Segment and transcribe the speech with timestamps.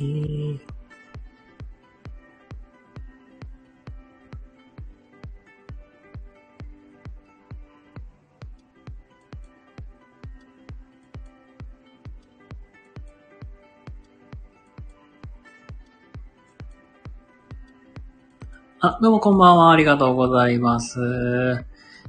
[0.00, 0.60] えー、
[18.78, 19.72] あ、どうもこんばんは。
[19.72, 20.94] ありがとうございます。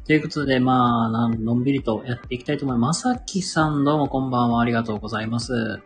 [0.06, 3.08] ということで、まあ、なんのんびりとやっていきたいと思います。
[3.08, 4.62] まさきさん、どうもこんばんは。
[4.62, 5.82] ありがとうございます。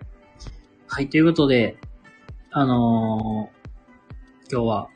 [0.85, 1.77] はい、ということで、
[2.55, 3.63] あのー
[4.51, 4.89] 今日は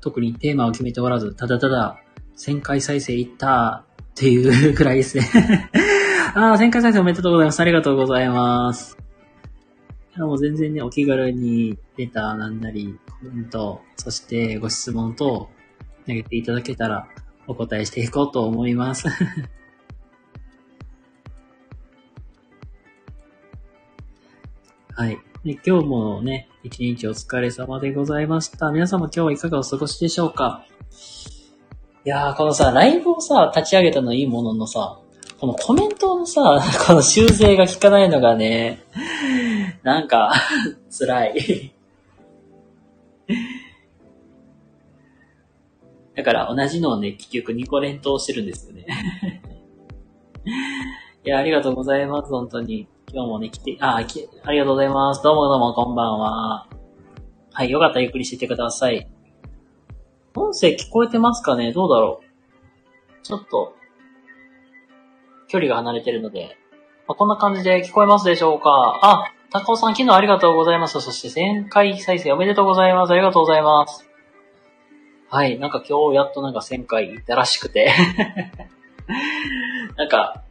[0.00, 2.00] 特にテーマを決めておらず、ただただ
[2.38, 5.28] 1000回再生いったっていうくらいですね。
[6.34, 7.60] ああ、1000回再生おめでとうございます。
[7.60, 8.96] ありがとうございます。
[10.16, 15.50] もう全然ね、お気軽にレターなんなり、コメント、そしてご質問等
[16.06, 17.06] 投げていただけたら
[17.46, 19.06] お答えしていこうと思います。
[24.94, 25.18] はい。
[25.44, 28.72] で今日もね、一日お疲れ様でございました。
[28.72, 30.66] 皆様今日はいかがお過ごしでしょうか？
[32.04, 34.98] いやー、このさ、ライブをさ、立ち上げたのいいもののさ、
[35.38, 38.82] このコメントのさ、 この修正が効かないのがね、
[39.84, 40.32] なんか、
[40.90, 41.72] 辛い。
[46.16, 48.86] だから同じのをね、結局2個連投してるんですよね。
[51.24, 52.88] いや、ありがとうございます、本当に。
[53.12, 55.22] 今日もね、来て、あ、きありがとうございます。
[55.22, 56.66] どうもどうも、こんばんは。
[57.52, 59.08] はい、よかったらゆっくりしててください。
[60.34, 61.72] 音声聞こえてますかね？
[61.72, 63.74] どうだろうちょっと、
[65.48, 66.56] 距離が離れてるので、
[67.08, 68.98] まあ、こんな感じで聞こえますでしょうか？
[69.02, 71.00] あ、高尾さん昨日ありがとうございます。
[71.00, 73.12] そして1000回再生おめでとうございます。
[73.12, 74.06] ありがとうございます。
[75.30, 77.92] はい、なんか今日やっとなんか1000回行ったらしくて。
[79.96, 80.42] なんか、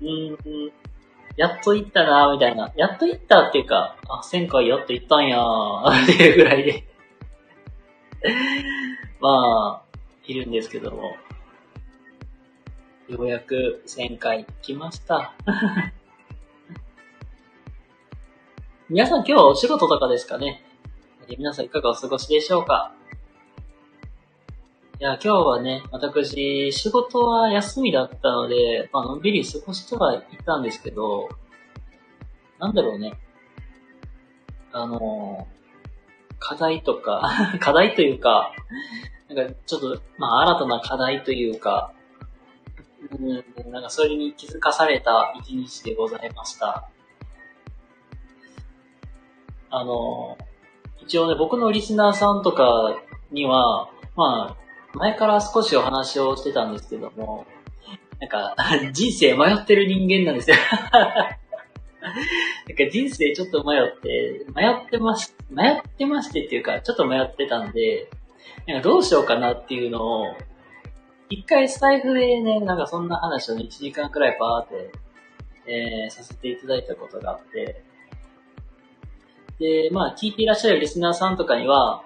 [0.00, 0.72] うーん、
[1.36, 2.72] やっと行ったなみたいな。
[2.76, 6.84] やっと行ったっていうか、あ、1000回やっと行ったんやー っていうぐらいで。
[9.20, 9.96] まあ、
[10.26, 11.16] いるんですけども。
[13.08, 15.34] ようやく1000回来ました。
[18.88, 20.62] 皆さん今日はお仕事とかですかね？
[21.38, 22.92] 皆さんいかがお過ごしでしょうか？
[25.04, 31.28] いや、今日はね、私、仕事は休みだったので、まあ、のんびり過ごしてはいたんですけど、
[32.58, 33.12] なんだろうね。
[34.72, 35.46] あの、
[36.38, 37.20] 課題とか、
[37.60, 38.52] 課題というか、
[39.28, 41.92] なんかちょっと、まあ、新たな課題というか、
[43.10, 46.88] うん、なんかそれに気づかされた一日でございました。
[49.68, 50.38] あの、
[51.02, 54.63] 一応ね、僕のリスナーさんとかには、まあ、
[54.94, 57.46] 前から少しお話をしてたんですけども、
[58.20, 58.54] なんか、
[58.92, 60.56] 人生迷ってる人間なんですよ。
[62.00, 62.12] な
[62.74, 68.08] んか人生ちょっと迷って、迷ってまし、迷ってましてっていうか、ちょっと迷ってたんで、
[68.66, 70.36] なんかどうしようかなっていうのを、
[71.28, 74.92] 一回スタイフでね、なんかそんな話をね、1時間くらいパーって、
[75.66, 77.82] えー、させていただいたことがあって、
[79.58, 82.02] で、まあ、聞いていらっしゃるリスナーさんとかには、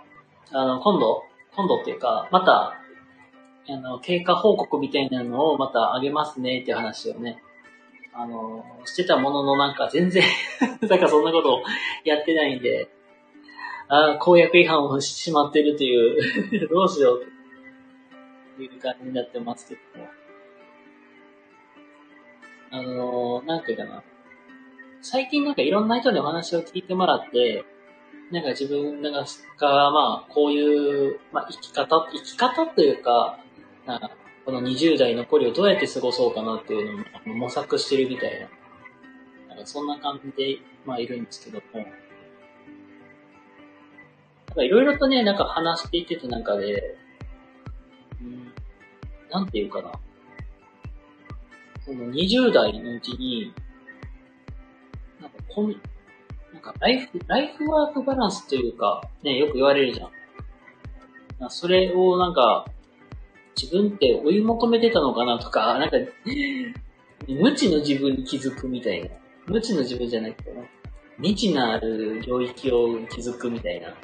[0.53, 1.25] あの、今度、
[1.58, 2.80] 今度っていうか、また、
[3.69, 7.42] あの、経過報告みたいなのをまたあげますねっていう話をね、
[8.12, 10.22] あの、してたもののなんか全然、
[10.88, 11.62] なんかそんなことを
[12.04, 12.88] やってないんで、
[13.88, 17.26] ああ、公約違反をしてしまってるという、 どうしよう
[18.56, 20.08] という感じになってますけども。
[22.70, 24.04] あの、なんていうかな。
[25.03, 27.65] 最近なんかいろんな人にお話を聞いてもらって、
[28.30, 33.39] なんか自分が、まあ、こういう、まあ、生き方、生き方というか、
[33.86, 34.10] なんか
[34.45, 36.97] この20代残りをどうやって過ごそうかなっていう
[37.27, 38.48] のを模索してるみたいな、
[39.48, 41.86] なんかそんな感じで、まあ、いるんですけども。
[44.63, 46.97] いろいろとね、なんか話していってた中で、
[48.21, 48.53] うん、
[49.31, 49.92] なんていうかな。
[51.84, 53.54] その20代のうちに、
[55.21, 55.71] なんかこ、
[56.72, 60.10] かライフ、ライフワークバランスというか、ね、よく言われるじゃん。
[61.38, 62.66] なそれをなんか、
[63.60, 65.97] 自分って追い求めてたのかなとか、 なんか、
[67.26, 69.10] 無知の自分に気づくみたいな。
[69.47, 70.65] 無知の自分じゃないけど、
[71.16, 73.94] 未知なある領域を気づくみたいな。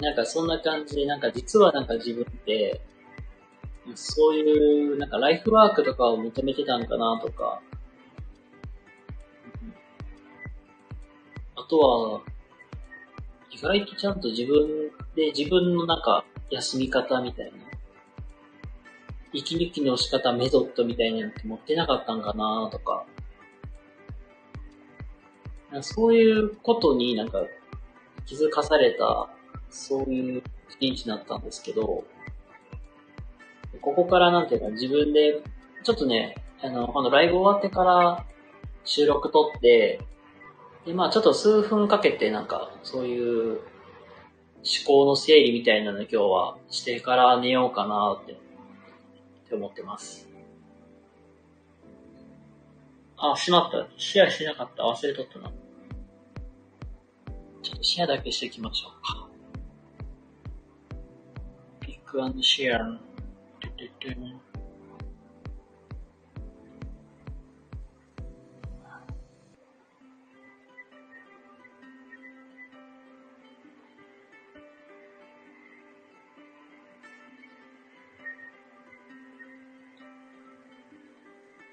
[0.00, 2.80] なんかそんな感じで、なんか実はなんか自分って、
[3.94, 7.60] そういう、なんかライフワークとかを求めてたんかなとか、
[11.68, 12.20] とは、
[13.50, 17.58] 意外とちゃんと自分で自分のなんか休み方みたいな、
[19.32, 23.04] 息抜きの仕方、メソッドみたいなのって持ってなかったんかなとか、
[25.82, 27.44] そういうことになんか
[28.26, 29.28] 気づかされた、
[29.70, 30.42] そういう
[30.80, 32.04] 一日だったんですけど、
[33.80, 35.42] ここからなんていうか自分で、
[35.82, 38.24] ちょっとね、あの、このライブ終わってから
[38.84, 40.00] 収録撮って、
[40.88, 43.60] で、まあちょっと数分かけてなんか、そういう思
[44.86, 48.36] 考の整理みたいなの今日はしてから寝ようかなって、っ
[49.50, 50.30] て思ってます。
[53.18, 53.86] あ、しまった。
[53.98, 54.84] シェアしなかった。
[54.84, 55.52] 忘れとったな。
[57.62, 59.28] ちょっとシェアだけしていきましょうか。
[61.80, 62.98] ピックアンドシェア。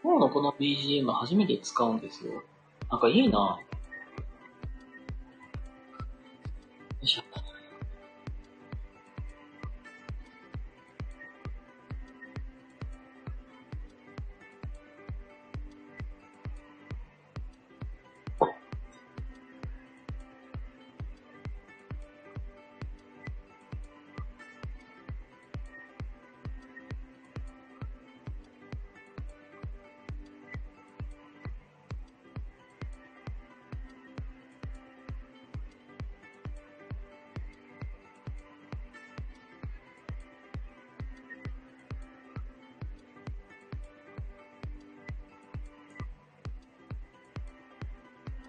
[0.05, 2.43] 今日のこの BGM 初めて使うんですよ。
[2.91, 3.57] なんかいいな。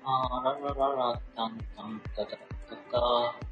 [0.08, 2.36] あらららら、たんたんたたた
[2.92, 3.45] た。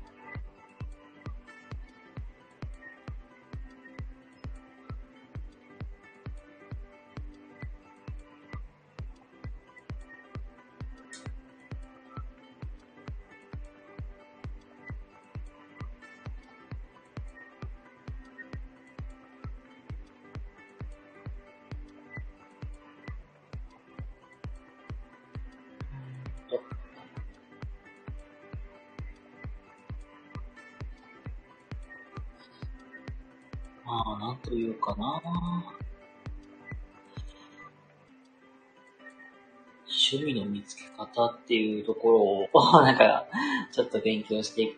[41.84, 42.20] ところ
[42.52, 43.26] を、 なんか、
[43.72, 44.76] ちょっと勉強して、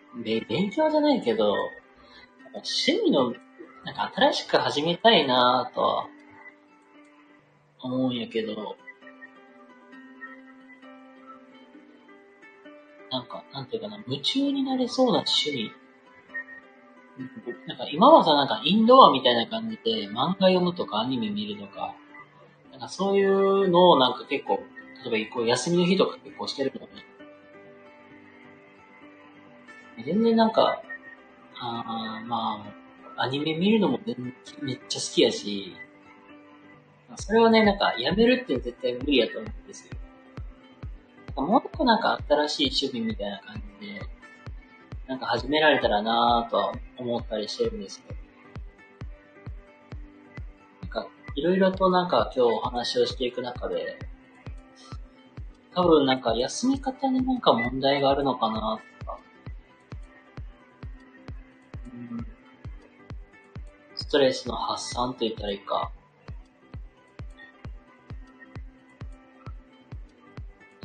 [0.49, 1.55] 勉強じゃないけど、
[2.53, 3.33] 趣味の、
[3.85, 6.09] なんか新しく始めたいなぁとは、
[7.81, 8.77] 思うんやけど、
[13.11, 15.71] なんか、なんていうかな、夢中になれそうな趣味。
[17.67, 21.95] なんか今はさ、なんかインドアみたいな感じで漫画読むとかアニメ見るとか、
[22.71, 24.61] なんかそういうのをなんか結構、
[25.11, 26.93] 例えばこう休みの日とか結構してるけどね。
[30.05, 30.83] 全然なんか、
[31.59, 32.67] あま
[33.17, 35.75] あ、アニメ見るのもめっちゃ好きやし、
[37.17, 39.97] それはね、なんかやめるって絶対無理やと思うんですよ。
[41.43, 44.01] もっとなんか新しい趣味みたいな感じで、
[45.07, 48.21] なんか始められたらなぁとは思ったりしてるんですけど。
[50.83, 53.99] なんか、いろいろとなんか今日お話をしていく中で、
[55.77, 59.19] 多分なんか休み方になんか問題があるのかなとか、
[61.93, 62.27] うん、
[63.95, 65.93] ストレスの発散と言ったらいいか、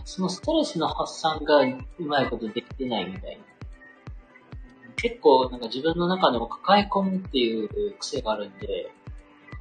[0.03, 3.43] そのストレスの発散がうまいことできてないみたいな。
[4.98, 8.91] 結構なんか自分の中でも抱え込むっていう癖があるんで、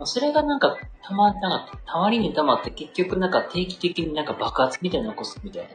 [0.07, 0.79] それがなんか
[1.11, 5.69] たま、なんか、たまりにたまって結局なんか定期的になんか爆発みたいなの起こすみたい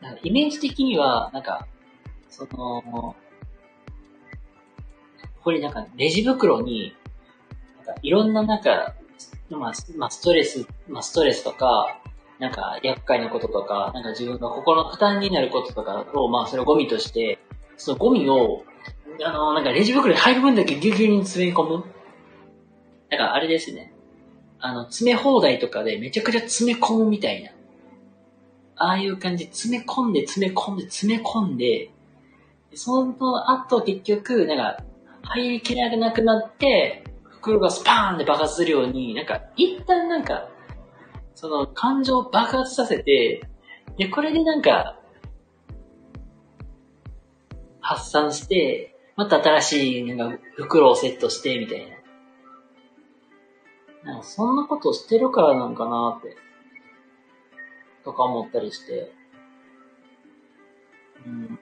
[0.00, 0.08] な。
[0.08, 1.66] なんかイメージ的には、なんか、
[2.28, 3.14] その、こ
[5.44, 6.94] こになんかレジ袋に、
[7.86, 8.94] なんかいろんななんか、
[9.48, 12.00] まあ、まあ、ストレス、まあ、ストレスとか、
[12.38, 17.38] なんか、厄介なこととか、なんか自分の心の負担になることとかを、まあ、それをゴミとして、
[17.78, 18.64] そのゴミを、
[19.24, 21.84] あの、なんかレジ袋に入る分だけギュギュに詰め込む。
[23.10, 23.92] なんか、あれですね。
[24.60, 27.50] あの、詰め放題とかでめちゃくちゃ詰め込むみたいな。
[28.76, 31.90] ああいう感じ、詰め込んで、詰め込んで、詰め込んで、
[32.74, 34.84] その後結局、なんか、
[35.22, 40.48] 入りきらなくなって、袋がスパーンって爆発するように、なんか、一旦なんか、
[41.34, 43.42] その感情を爆発させて、
[43.96, 44.98] で、これでなんか、
[47.80, 51.90] 発散して、また新しいなんか袋をセットして、みたい
[54.04, 54.12] な。
[54.12, 56.36] なんかそんなことしてるからなんかなって。
[58.04, 59.12] とか思ったりして、
[61.26, 61.58] うん。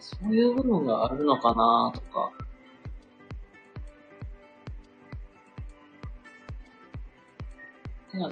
[0.00, 2.30] そういう部分があるのかなとか。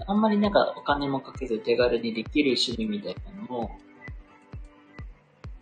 [0.07, 3.71] あんまりなんかお金もかけず手軽にできる趣味みたいなのも、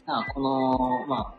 [0.08, 1.34] なこの、まあ、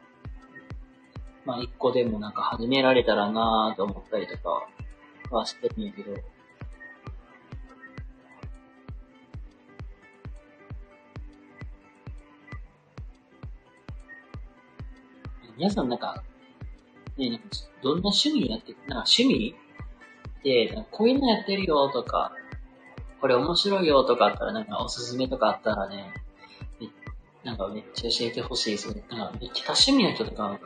[1.44, 4.68] まあ一個でもなんか始められたらなぁと思ったりとか
[5.32, 6.16] はしてるんやけど、
[15.58, 16.24] 皆さんなんか、
[17.18, 17.46] ね、なんか
[17.82, 19.56] どんな趣味やって、なんか趣味
[20.44, 22.34] で、なんかこういうのやってるよとか、
[23.20, 26.14] これ面白いよとかあったら、なんかおすすめとかあったらね、
[27.50, 29.03] なんかめっちゃ教えてほしいですね。
[29.10, 30.60] なんかめっちゃ多趣味な人とか、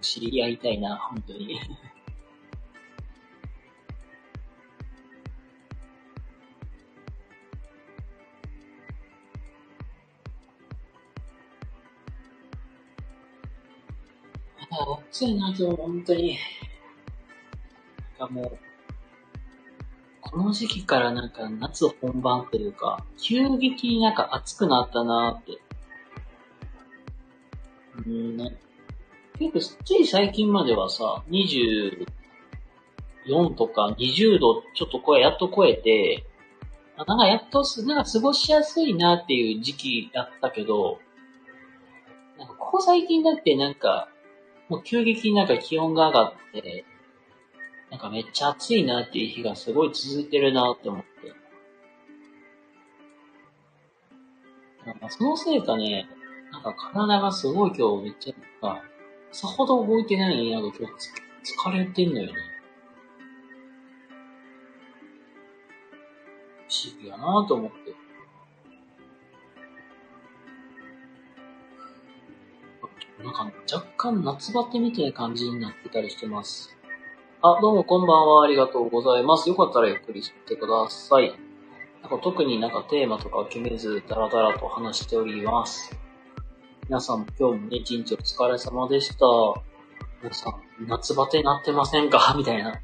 [0.00, 1.60] 知り合いたいな、本当に。
[14.70, 16.38] あ、暑いな、今日、本当に。
[18.18, 18.67] なんかもう、
[20.30, 25.58] この時期からなんか夏本番というか、急激になんか暑くなったなーって。
[28.06, 28.58] うんね。
[29.38, 32.06] 結構、つい最近まではさ、24
[33.54, 36.26] とか20度ちょっと超え、やっと超えて、
[37.06, 40.98] なんかやっとす、なんか過ごしやすいなっていう時期だったけど、
[42.36, 44.08] なんかここ最近だってなんか、
[44.68, 46.84] もう急激になんか気温が上がって、
[47.90, 51.08] なんかめっちゃ暑いなっていう日がすごい続いてるなって思って。
[54.86, 56.08] なんかそのせいかね、
[56.52, 58.82] なんか体がすごい今日めっちゃ、なんか、
[59.32, 60.94] さほど動いてないのになんか今日
[61.54, 62.32] 疲れてんのよね。
[66.68, 68.08] 不思議やなと思って。
[73.22, 76.77] なんか若干夏バテみたいな感じになってたりしてます。
[77.40, 78.42] あ、どうもこんばんは。
[78.42, 79.48] ありがとうございます。
[79.48, 81.32] よかったらゆっくりしてください。
[82.02, 85.96] なんか特になんかテーマとか決めず、だらだらと話しております。
[86.88, 89.24] 皆さん今日もね、一日お疲れ様でした。
[90.20, 90.54] 皆さん、
[90.88, 92.34] 夏バテになってませんか？
[92.36, 92.80] みたいな。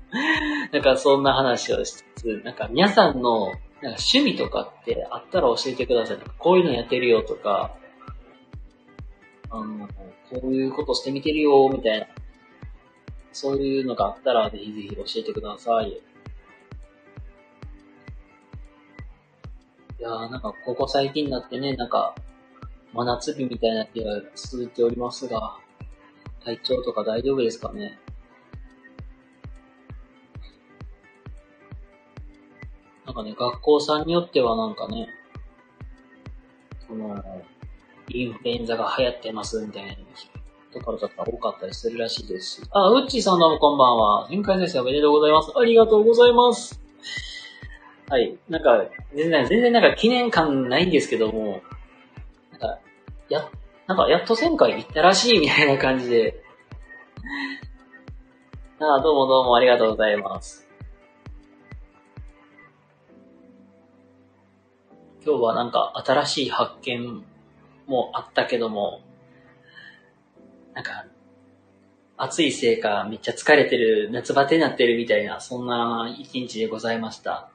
[0.73, 6.19] なんかそんな話をしつつ、なんか皆さんのなんか趣味とかってあったら教えてください。
[6.39, 7.75] こういうのやってるよとか、
[9.51, 9.89] あの、
[10.31, 12.07] こういうことしてみてるよ、みたいな。
[13.35, 15.89] そういうのがあったら、ぜひぜひ教えてください。
[15.91, 16.01] い
[19.99, 22.15] やー、なんか、ここ最近になってね、なんか、
[22.93, 25.59] 真夏日みたいな日が続いておりますが、
[26.45, 27.99] 体調とか大丈夫ですかね？
[33.05, 35.09] なんかね、学校さんによってはなんかね、
[36.87, 37.21] その、
[38.11, 39.93] インフルエンザが流行ってますみたいな
[40.75, 42.69] ところとか多かったりするらしいですし。
[42.71, 44.27] あ、ウッチーさんどうもこんばんは。
[44.29, 45.53] 新海先生おめでとうございます。
[45.57, 46.81] ありがとうございます。
[48.09, 48.37] はい。
[48.49, 51.63] なんか、全然、全然なんか記念感ないんですけども、
[52.51, 52.79] なんか、
[53.29, 53.49] や、
[53.87, 56.43] なんかやっと1000回行ったらしいみたいな感じで。
[58.81, 60.69] あどうもどうもありがとうございます。
[65.25, 67.25] 今日はなんか新しい発見
[67.87, 69.01] もあったけども、
[70.75, 71.07] なんか、
[72.17, 77.51] 暑いせいかめっちゃ疲れてる、夏バテになってるみたいな、そんな一日でございました。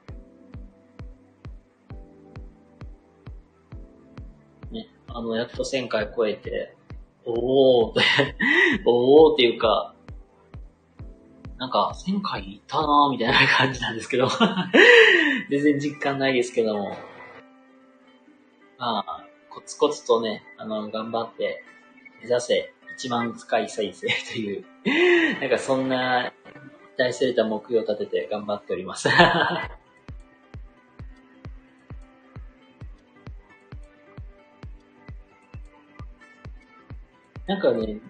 [4.70, 6.76] ね、あの、やっと1000回超えて、
[7.24, 8.00] おーって、
[8.86, 9.94] おーっていうか、
[11.58, 14.28] なんか1000回いったなーみたいな感じなんですけど
[15.50, 16.96] 全然実感ないですけども、
[18.78, 21.62] まあ、コツコツとね、あの、頑張って
[22.22, 24.64] 目指せ1万回再生という、
[25.40, 26.34] なんかそんな、
[26.98, 29.08] 大それた目標を立てて頑張っております。
[37.46, 38.00] なんかね、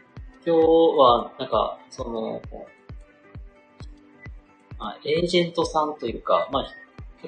[0.45, 0.61] 今日
[0.99, 2.43] は、なんか、その、
[4.77, 6.75] まあ、エージェントさんというか、まあ、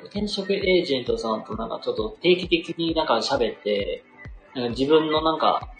[0.07, 4.03] 転職エージェントさんとなんかちょっと定期的になんか喋って、
[4.55, 5.73] なんか自分のなんか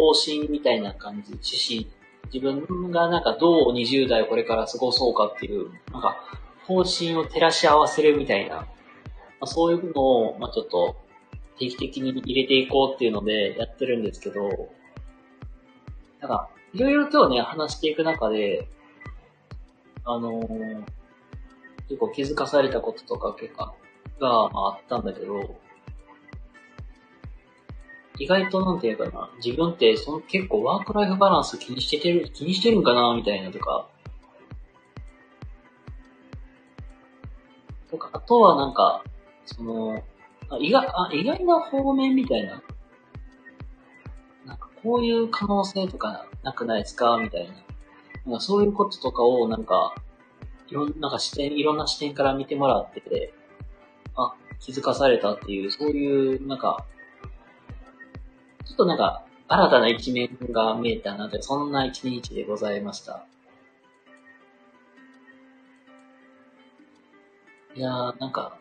[0.00, 2.00] 方針みたいな感じ、趣旨、
[2.32, 6.16] 自分がなんかどう20代をこれから過ごそうかっていう、なんか
[6.66, 8.66] 方針を照らし合わせるみたいな、ま
[9.42, 10.96] あ、そういうのを、まあちょっと
[11.58, 14.70] 定期的に入れていこうっていうのでやってるんですけど、
[16.20, 18.68] なんか、いろいろとね、話していく中で、
[20.04, 20.84] あのー、
[21.88, 23.74] 結構気づかされたこととか結構
[24.20, 25.56] があったんだけど、
[28.20, 33.88] 意外となんていうかな、自分ってその結構ワークライフバランス気にしてる、気にしてるんかなみたいなとか、
[37.90, 39.02] とか、あとはなんか、
[39.46, 40.04] その、
[40.50, 42.62] あ意外あ意外な方面みたいな。
[44.44, 47.54] なんかこういう可能性とかなくないですかみたいな。
[48.26, 49.94] なんかそういうこととかをなんか、
[50.68, 53.32] いろんな、なんか視点、いろんな視点から見てもらってて、
[54.14, 56.84] あ、気づかされたっていう、そういう、なんか、
[58.70, 63.26] ちょっとなんか、新たな一面が見えたなとそんな一日でございました。
[67.74, 68.56] いやー、なんか、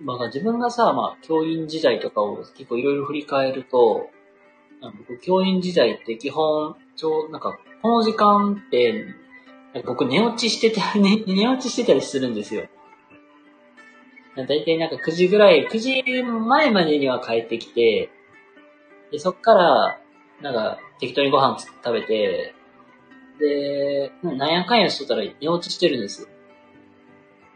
[0.00, 4.08] まあ自分がさ、まあ教員時代とかを結構いろいろ振り返ると、
[4.80, 9.14] 僕教員時代って基本、ちょう、なんか、この時間って、
[9.84, 12.66] 僕寝落ちしてた、 ね、寝落ちしてたりするんですよ。
[14.36, 18.10] だいたいなんか9時ぐらい、9時前までには帰ってきて、
[19.10, 20.00] で、そっから、
[20.40, 22.54] なんか適当にご飯食べて、
[23.38, 26.28] で、なんやかんやしとったら寝落ちしてるんですよ。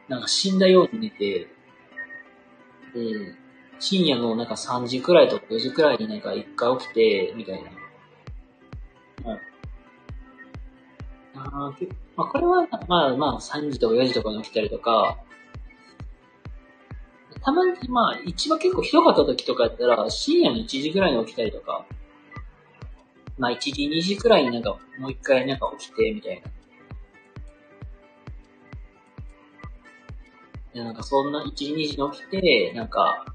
[0.09, 1.49] なんか死んだように寝て、
[2.95, 3.35] で、
[3.78, 7.62] 深夜のなんか3時くらいとか4時くらいになんか一回起きて、みたい
[9.25, 9.30] な。
[9.30, 9.40] はい。
[11.35, 11.73] あ
[12.16, 15.19] まあ、これは、まあまあ3時とか4時とかに起きたりとか、
[17.47, 21.87] たまに、まあ、一番結構ひどかった時とかやったら、深夜の1時くらいに起きたりとか、
[23.39, 26.50] まあ1時、2時くらいになんかもう一回なんか起きて、みたいな。
[30.75, 33.32] で、なんかそんな1時、2時に起きて、なんか、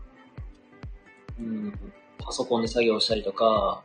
[1.39, 3.81] うん、パソコンで作業したりとか、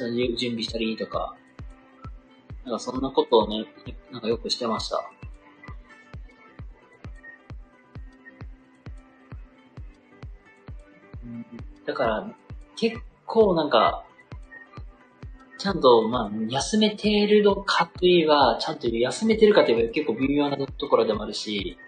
[0.00, 1.36] 明日準備したりとか、
[2.64, 3.66] なんかそんなことをね、
[4.10, 5.10] なんかよくしてました。
[11.86, 12.34] だから、
[12.76, 14.04] 結構なんか、
[15.58, 21.78] ちゃんと、まあ、休めてるのかといえば、ちゃんと休めてるかといえば結構微妙なところでもあるし、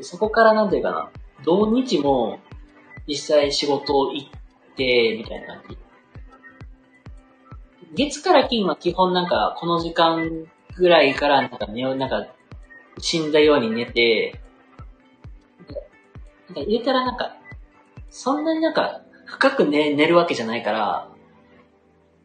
[0.00, 1.10] そこからなんていうかな、
[1.44, 2.40] 土日も
[3.06, 4.28] 実際仕事を行っ
[4.76, 5.78] て、みたいな感じ。
[7.94, 12.26] 月から金は基本なんか、この時間ぐらいからなんか寝よう、なんか、
[12.98, 14.40] 死んだように寝て、
[16.48, 17.36] なんか入れたらなんか、
[18.16, 21.08] そんなになんか、深く寝、寝るわけじゃないから、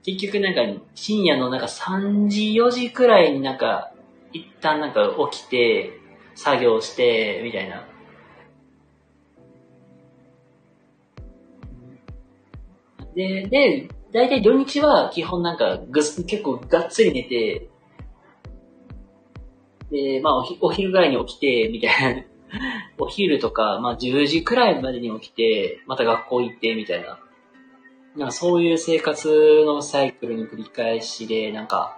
[0.04, 0.62] 結局なんか、
[0.93, 3.91] 深夜のなんか3時、4時くらいになんか、
[4.32, 5.99] 一旦なんか起きて、
[6.36, 7.88] 作業して、みたいな。
[13.15, 17.67] で、で、だいたい土日は基本なんかぐ結構がっつり寝て、
[19.89, 22.38] で、まあおお昼ぐらいに起きて、みたいな。
[22.97, 27.19] お昼とか、まあ10時くらいまでに起きて、また学校行って、みたいな。
[28.15, 31.97] なんかそういう生活のサイクルの繰り返しで、なんか、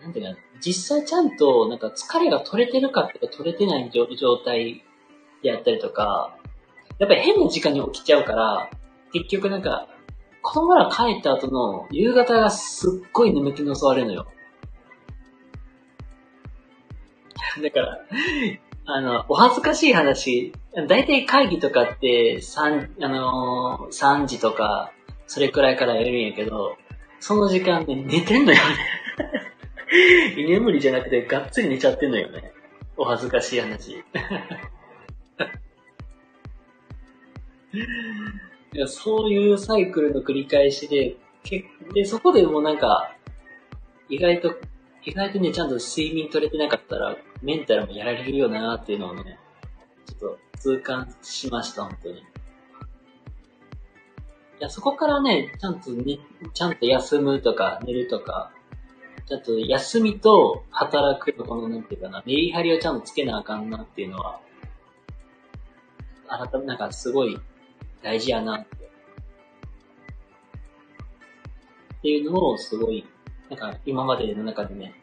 [0.00, 4.06] なんていうか、実際ちゃんと、なんか疲れが取れてるかっていうか取れてない状
[4.38, 4.84] 態
[5.42, 6.36] であったりとか、
[6.98, 8.70] やっぱり変な時間に起きちゃうから、
[9.12, 9.88] 結局なんか、
[10.42, 14.26] 子供ら帰った後の夕方がすっごい眠気に襲われるのよ。
[17.62, 17.98] だから、
[18.84, 24.92] あの、お恥ずかしい話、だいたい会議とかって、三、あのー、3時とか、
[25.26, 26.76] それくらいからやるんやけど、
[27.20, 28.62] その時間で寝てんのよね
[30.36, 32.52] 居眠りじゃなくて、がっつり寝ちゃってんのよね。
[32.96, 33.92] お恥ずかしい話。
[38.74, 43.14] いやそういうサイクルの繰り返しで、けで、そこでもなんか、
[44.08, 44.54] 意外と、
[45.04, 49.38] 意外とね、ちゃんと睡眠取れてなかったら、メンタルもやられるよなーっていうのをね、
[50.06, 52.18] ちょっと痛感しました、本当に。
[52.18, 52.22] い
[54.60, 56.20] や、そこからね、ちゃんとね、
[56.54, 58.52] ちゃんと休むとか、寝るとか、
[59.26, 64.40] ちょっと休みと働くとこの、なんていうかな、メリハリをちゃんとつけなあかんなっていうのは、
[66.28, 67.38] 改め、なんかすごい
[68.02, 68.76] 大事やなって。
[68.76, 68.78] っ
[72.02, 73.04] ていうのをすごい、
[73.50, 75.01] なんか今までの中でね、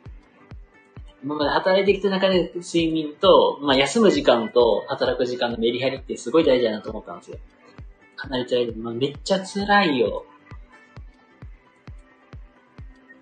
[1.23, 7.38] 今まで働いてきた中で睡眠と、まあ休む時間と働く時間のメリハリってすごい大事だなと思ったんですよ。
[8.15, 8.75] かなり辛い。
[8.75, 10.25] まあ、めっちゃ辛いよ。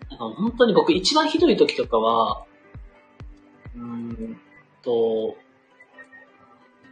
[0.10, 2.46] なんか本当に僕一番ひどい時とかは、
[3.76, 4.40] うーん
[4.84, 5.38] と、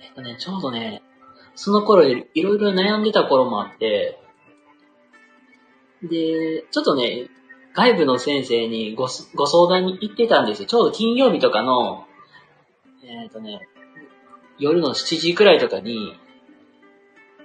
[0.01, 1.01] えっとね、ちょうどね、
[1.55, 4.19] その頃いろいろ悩んでた頃もあって、
[6.03, 7.27] で、ちょっとね、
[7.75, 10.65] 外部の先生にごご相談に行ってたんですよ。
[10.65, 12.05] ちょうど金曜日とかの、
[13.03, 13.67] えっ、ー、とね、
[14.57, 16.17] 夜の7時くらいとかに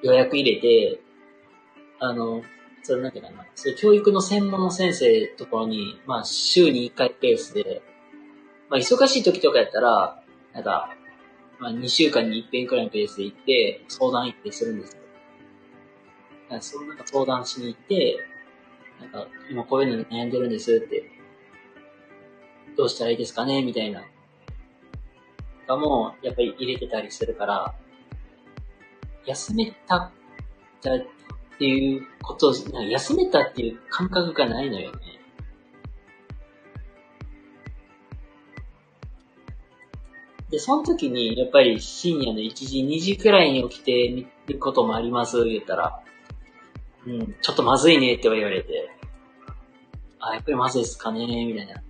[0.03, 1.01] 予約入れて、
[1.99, 2.43] あの、
[2.83, 7.83] それなんていうかな、そういう教育の専門の先生ところに、まあ週に1回ペースで、
[8.69, 10.23] まあ忙しい時とかやったら、
[10.55, 10.95] なんか、
[11.59, 15.01] まあ2週間に1遍くらいのペースで行って、相談行ってするんですよ。
[16.61, 18.30] そのなんか相談しに行って、
[19.01, 21.11] なんか、今こういうの悩んでるんですって、
[22.77, 23.63] どうしたらいいですかね？
[23.63, 24.05] みたいな。
[25.67, 27.75] がもう、やっぱり入れてたりするから、
[29.27, 30.11] 休めた
[30.81, 31.01] じゃっ
[31.59, 34.99] ていうことを、休めたっていう感覚がないのよね。
[40.51, 46.03] で、その時に、やっぱり深夜の1時、2時くらいに起きてみることもあります、言ったら、
[47.07, 48.91] うん、ちょっとまずいねって言われて、
[50.19, 51.83] あ、やっぱりまずいっすかねみたいな。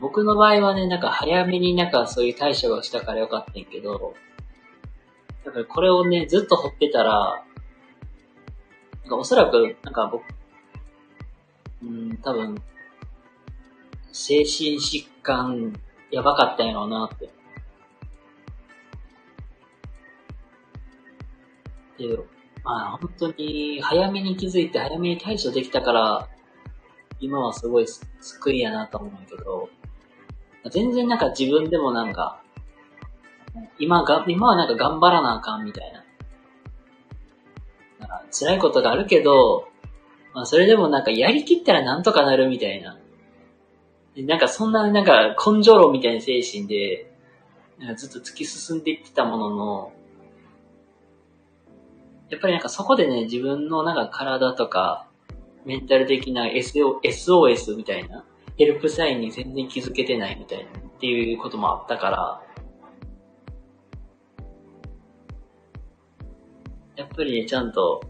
[0.00, 4.14] 僕の場合はね、なんか早めになんかそういう対処がしたからよかったんけど、
[5.44, 7.44] だからこれをね、ずっと掘ってたら、
[9.02, 10.24] なんかおそらく、なんか僕、
[11.82, 12.62] うん、多分、
[14.12, 15.74] 精神疾患
[16.10, 17.33] やばかったんやろうなって。
[21.98, 22.18] で、
[22.64, 26.28] まあ本当に早めに気づいて早めに対処できたから、
[27.20, 27.86] 今はすごい
[28.20, 29.68] 救いやなと思うんけど、
[30.70, 32.40] 全然なんか自分でもなんか、
[33.78, 36.04] 今が、今はなんか頑張らなあかんみたいな。
[38.00, 39.68] なんか辛いことがあるけど、
[40.32, 42.98] まあそれでもなんかやりきったらなんとかなるみたいな。
[44.16, 47.12] なんかそんななんか根性論みたいな精神で、
[47.96, 49.92] ずっと突き進んでいってたものの、
[52.30, 55.08] やっぱりなんかそこでね、自分のなんか体とか、
[55.64, 58.24] メンタル的な SOS みたいな、
[58.56, 62.40] ヘルプサインに全然気づけてないみたいな、っていうこともあったから、
[66.96, 68.00] やっぱりね、ちゃんと、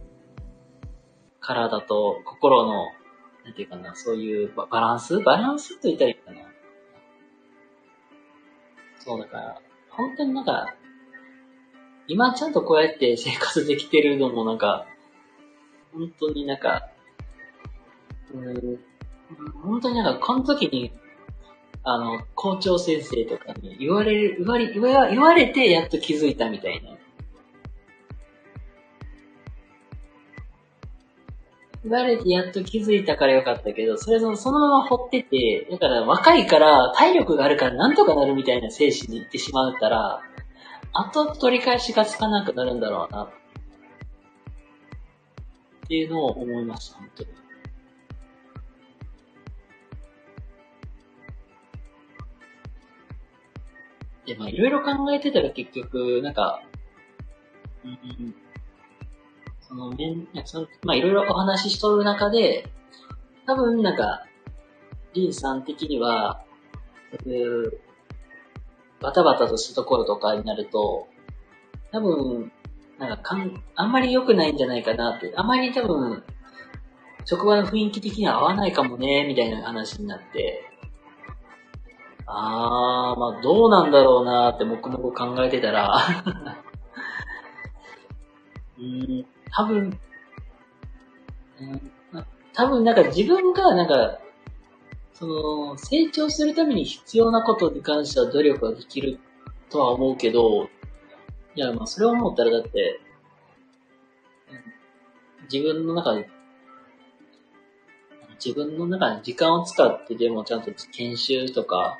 [1.40, 2.86] 体と心の、
[3.44, 5.20] なんていうかな、そういうバランス？
[5.20, 6.40] バランスと言ったらいいかな。
[8.98, 10.74] そうだから、本当になんか、
[12.06, 14.86] 今ちゃんとこうやって生活できてるのもなんか、
[15.92, 16.88] 本当になんか、
[18.34, 18.78] うん、
[19.62, 20.92] 本当になんか、この時に、
[21.82, 26.94] あの、校長先生とかに言われる、言われ、言わ言われてやっと気づいたみたいな。
[31.84, 40.22] 言われてやっと気づいたからよかったけど、それそのそのまま掘ってて、だから若いから体力があるからなんとかなるみたいな精神に行ってしまったら、
[40.94, 43.24] 後取り返しがつかなくなるんだろうな。
[43.24, 43.28] っ
[45.88, 47.28] ていうのを思いました、本当に。
[54.26, 56.62] で、まあいろいろ考えてたら結局、なんか、
[57.84, 58.34] うん、
[59.60, 62.70] その面、そのまあいろいろお話ししとる中で、
[63.46, 64.24] 多分なんか、
[65.12, 66.42] リンさん的には、
[69.04, 71.08] バタバタとしたところとかになると、
[71.92, 72.50] 多分、
[72.98, 76.24] なんかかん、あんまり良くないんじゃないかなって、あまり多分、
[77.26, 80.70] 職場の雰囲気的には合わないかもね、みたいな話になって、
[82.26, 85.94] あー、まあどうなんだろうなって黙々考えてたら。
[88.78, 90.00] うん、多分、
[91.60, 91.92] うん、
[92.54, 94.18] 多分なんか自分がなんか
[95.14, 99.18] その、成長するために必要なことに関しては努力ができる
[99.70, 100.68] とは思うけど、
[101.54, 103.00] いや、まあ、それを思ったらだって、
[105.50, 106.28] 自分の中で、
[108.44, 111.98] 自分の中で時間を使ってでもちゃんと研修とか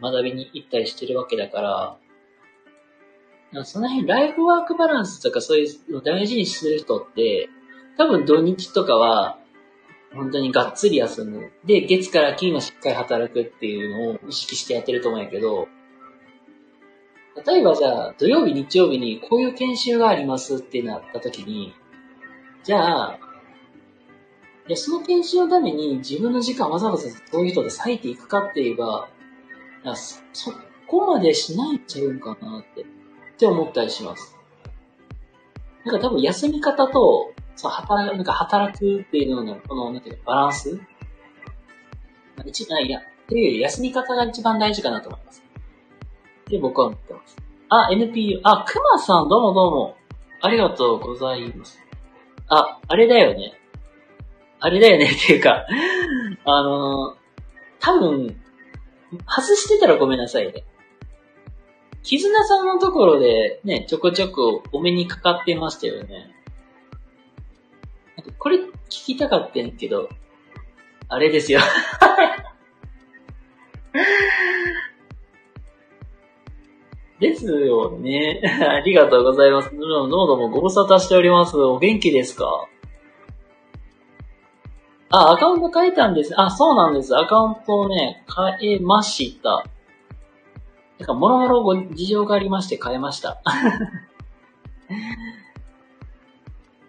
[0.00, 1.96] 学びに行ったりしてるわけだか
[3.52, 7.48] ら、その辺ライフワークバランスとかそういうのを大事にする人って、
[7.96, 9.38] 多分土日とかは
[10.14, 11.52] 本当にがっつり休む。
[11.64, 15.68] で、月から金はしっかり働くっていうのを意識してやってると思うんやけど、
[17.46, 21.74] 例えばじゃあ、土曜日、日曜日にこういう研修がありますってなった時に、
[22.62, 23.18] じゃあ、
[24.68, 29.08] いや、その研修のために自分の時間わざわざそういう人で割いていくかって言えば、
[29.94, 30.52] そそ
[30.86, 32.84] こまでしないんちゃうんかなって、っ
[33.38, 34.36] て思ったりします。
[35.84, 40.80] なんか多分休み方と、そう、働く、なんか働くっていうのの、この、なんていうバランス？
[42.44, 45.42] 一番、いや、っていうより休み方が一番大事かなと思います。
[46.48, 47.36] で、僕は思ってます。
[47.68, 49.96] あ、NPU、あ、熊さん、どうもどうも。
[50.40, 51.78] ありがとうございます。
[52.48, 53.54] あ、あれだよね。
[54.58, 55.66] あれだよねっていうか、
[56.44, 57.16] あのー、
[57.80, 58.42] 多分、
[59.26, 60.64] 外してたらごめんなさいね。
[62.02, 66.34] 絆さんのところでね、ちょこちょこお目にかかってましたよね。
[68.38, 70.08] これ聞きたかったんけど、
[71.08, 71.60] あれですよ。
[77.20, 78.42] ですよね。
[78.68, 79.70] ありがとうございます。
[79.76, 81.56] どうもご無沙汰しております。
[81.56, 82.66] お元気ですか？
[85.10, 86.32] あ、アカウント変えたんです。
[86.40, 87.16] あ、そうなんです。
[87.16, 88.24] アカウントをね、
[88.60, 89.64] 変えました。
[90.98, 93.40] なんか、もろもろご事情がありまして変えました。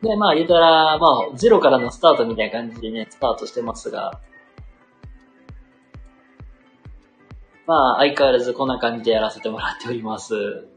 [0.04, 4.20] で、まあ言うたら、まあ、ゼロからのスタートみたいな感じでね、スタートしてますが、
[7.66, 10.68] まあ、相変わらずこんな感じでやらせてもらっております。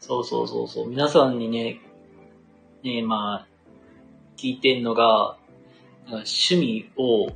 [0.00, 0.88] そうそうそうそう。
[0.90, 1.80] 皆さんにね、
[2.82, 3.46] ねまあ、
[4.36, 5.38] 聞いてんのが、
[6.04, 7.28] なんか趣味を、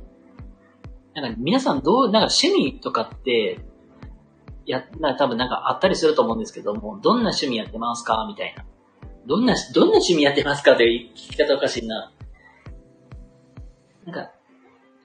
[1.15, 3.59] なんか皆さんどう、なんか趣味とかって、
[4.65, 8.65] や、な多分なんかあったりすると思うんですけども、どんな趣味やってますかみたいな。
[9.25, 12.11] どんな、どんな趣味やってますかという聞き方おかしいな。
[14.05, 14.31] なんか、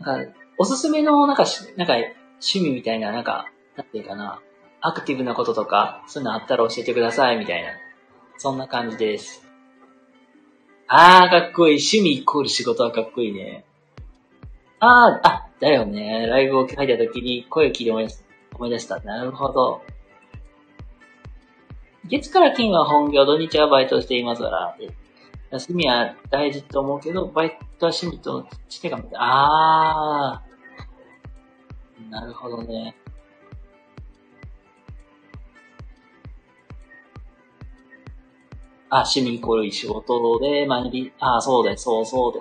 [0.01, 1.45] なんか、おすすめの、なんか、
[1.77, 4.41] なんか、趣味みたいな、なんか、なんていうかな、
[4.81, 7.71] アクティブなこととか、そういうのあったら教えてください、みたいな。
[8.37, 9.49] そんな感じです。
[10.87, 11.75] あー、かっこいい。
[11.75, 13.65] 趣味イコール仕事はかっこいいね。
[14.81, 16.27] あー、あ、だよね。
[16.27, 18.28] ライブを書いた時に声を聞いて思い出した。
[18.59, 18.99] 思い出した。
[19.01, 19.83] なるほど。
[22.09, 24.77] 月から金は本業、土日はバイトしていますから。
[25.51, 32.11] 休みは大事と思うけど、バイトは趣味としてが、あー。
[32.11, 32.97] なるほどね。
[38.91, 42.41] あ、趣味イコール仕事で学び、あ、そうだ、そうそうだ。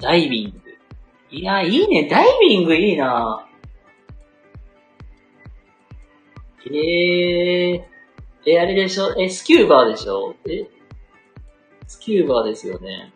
[0.00, 0.60] ダイビング。
[1.30, 2.08] いや、いいね。
[2.08, 3.45] ダイビングいいな
[6.68, 7.82] えー、
[8.44, 9.14] え、あれでしょ？
[9.20, 10.34] え、スキューバーでしょ？
[10.48, 10.66] え？
[11.86, 13.12] スキューバーですよね。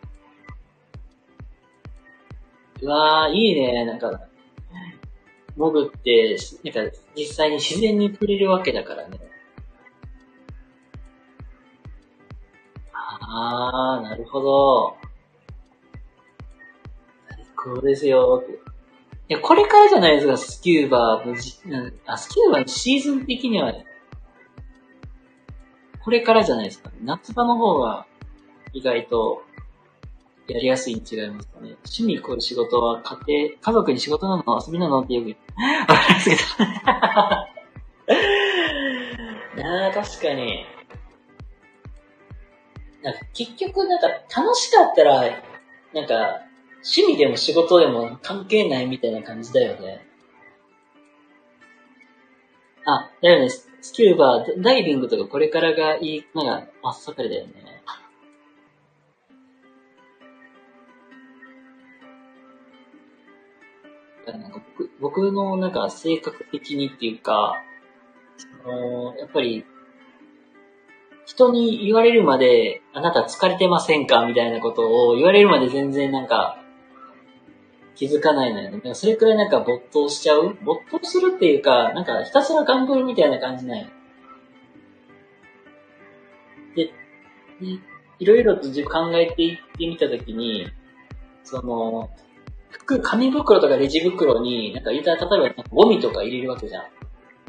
[2.81, 3.85] うわー、いいね。
[3.85, 4.27] なんか、
[5.57, 9.19] 潜って、なんか、実際に自然に触れるわけだからね。
[12.93, 14.97] あー、なるほど。
[17.29, 18.43] 最高ですよ。
[19.31, 23.73] いや、これからじゃないですか、スキューバーのあ、スキューバーシーズン的には、
[26.03, 26.91] これからじゃないですか。
[27.01, 28.05] 夏場の方が
[28.73, 29.41] 意外と
[30.49, 31.77] やりやすいに違いますかね。
[31.85, 36.35] 趣味イコール仕事は家庭、家族に仕事なの遊びなのってよく、わかりますけ
[39.55, 39.63] ど。
[39.63, 40.65] な あ、確かに。
[43.01, 45.21] なんか結局なんか楽しかったら、
[45.93, 46.50] なんか
[46.83, 50.05] 趣味でも仕事でも関係ないみたいな感じだよね。
[52.85, 53.49] あ、だよね。
[53.49, 57.53] スキューバー、ダイビングとかこれからがいい、なんか真っ盛りだよね。
[64.27, 67.55] なんか僕僕のなんか性格的にっていうか、
[68.63, 69.65] あのやっぱり
[71.25, 74.25] 人に言われるまで、あなた疲れてませんか？
[74.25, 76.60] みたいなことを言われるまで全然なんか、
[78.01, 78.95] 気づかないのよね。
[78.95, 80.57] それくらいなんか没頭しちゃう？
[80.63, 83.87] 没頭するっていうか、なんかひたすら頑張るみたいな感じない？
[86.75, 86.91] で、で
[88.17, 90.67] いろいろと自分考えていってみたときに、
[91.43, 92.09] その、
[92.71, 96.85] 服、紙袋とかレジ袋に、なんか言ったら、例えばゴミとか入れるわけじゃん。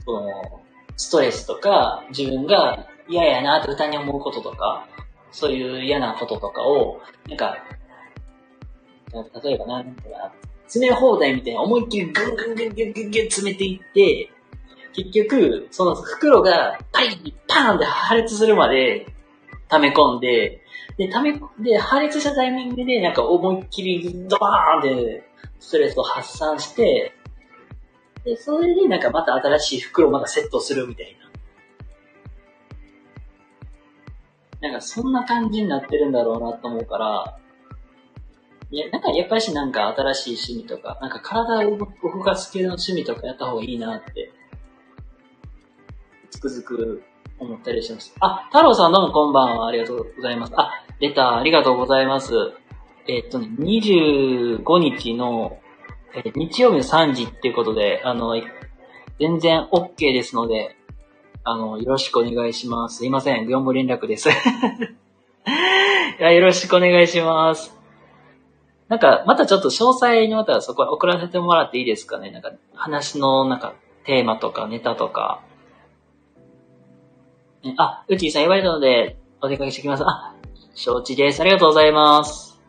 [0.04, 0.60] その、
[0.98, 4.86] ストレスとか、自分が嫌やなって歌に思うこととか、
[5.30, 7.56] そういう嫌なこととかを、なんか、
[9.12, 10.02] 例えばなんか、
[10.66, 14.30] 詰め放題みたいな思いっきりぐんぐんぐんぐんぐんぐん詰めていって、
[14.94, 19.06] 結局、その袋がパリパーンって破裂するまで
[19.68, 20.62] 溜め込んで、
[20.96, 25.24] で、溜め、で、破裂したタイミングで、なんか思いっきりドバーンって
[25.58, 27.14] ストレスを発散して、
[28.24, 31.16] で、それでなんかまた新しい袋をまたセットするみたい
[34.60, 34.68] な。
[34.68, 37.38] なんかそんな感じになってるんだろうなと思うから、
[38.72, 41.86] いや、なんかやっぱりしなんか新しい趣味とか、なんか体を動
[42.22, 44.32] かす系の趣味とかやった方がいいなって、
[46.30, 47.02] つくづく
[47.38, 48.14] 思ったりします。
[48.20, 49.66] あ、太郎さんどうもこんばんは。
[49.68, 50.54] ありがとうございます。
[50.56, 52.32] あ、レターありがとうございます。
[53.06, 55.58] え、っとね、25日の、
[56.14, 58.40] え、日曜日の3時っていうことで、あの、
[59.20, 60.76] 全然 OK ですので、
[61.44, 62.98] あの、よろしくお願いします。
[62.98, 64.30] すいません、業務連絡です。
[64.32, 64.32] い
[66.22, 67.81] や、よろしくお願いします。
[68.92, 72.30] なんか、またちょっと詳細にまたそこ送らせてもらっていいですかね？
[72.30, 73.72] なんか、話の、なんか、
[74.04, 75.40] テーマとか、ネタとか。
[77.64, 80.04] ねあ、うちーさん言われたので、お出かけしてきます。
[80.06, 80.34] あ、
[80.74, 81.40] 承知です。
[81.40, 82.60] ありがとうございます。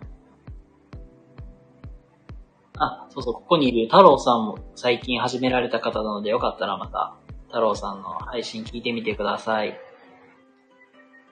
[2.78, 7.16] あ、そうそう、ここにいる太郎さんも最近始められた方なので、よかったらまた、
[7.48, 9.78] 太郎さんの配信聞いてみてください。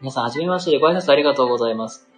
[0.02, 2.11] 皆さん、はじめましてご挨拶ありがとうございます。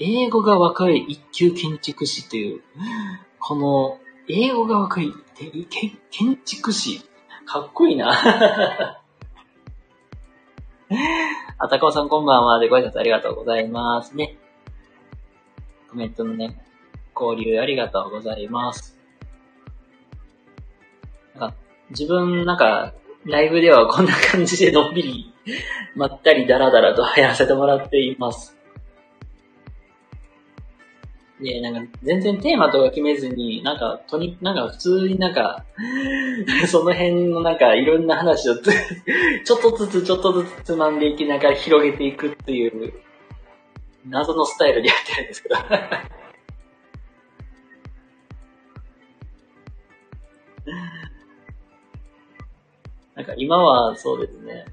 [0.00, 2.62] 英語がわかる一級建築士という、
[3.40, 7.00] この、英語がわかるてけ建築士。
[7.46, 8.12] かっこいいな。
[11.58, 12.58] あ、高尾さんこんばんは。
[12.58, 14.36] で、ご挨拶ありがとうございますね。
[15.90, 16.62] コメントのね、
[17.18, 18.98] 交流ありがとうございます。
[21.34, 21.56] なんか、
[21.90, 22.92] 自分、なんか、
[23.24, 25.32] ライブではこんな感じでのんびり、
[25.96, 28.57] まったりだらだらとやらせてもらっています。
[31.40, 35.64] で、なんか、全然テーマとか決めずに、なんか、とに、なんか普通になんか、
[36.66, 42.92] その辺のなんか、いろんな話を ちょっとずつちょっとずつつまんでいきながら広げていくっていう、
[44.04, 45.54] 謎のスタイルでやってるんですけど。
[53.14, 54.64] なんか今はそうですね。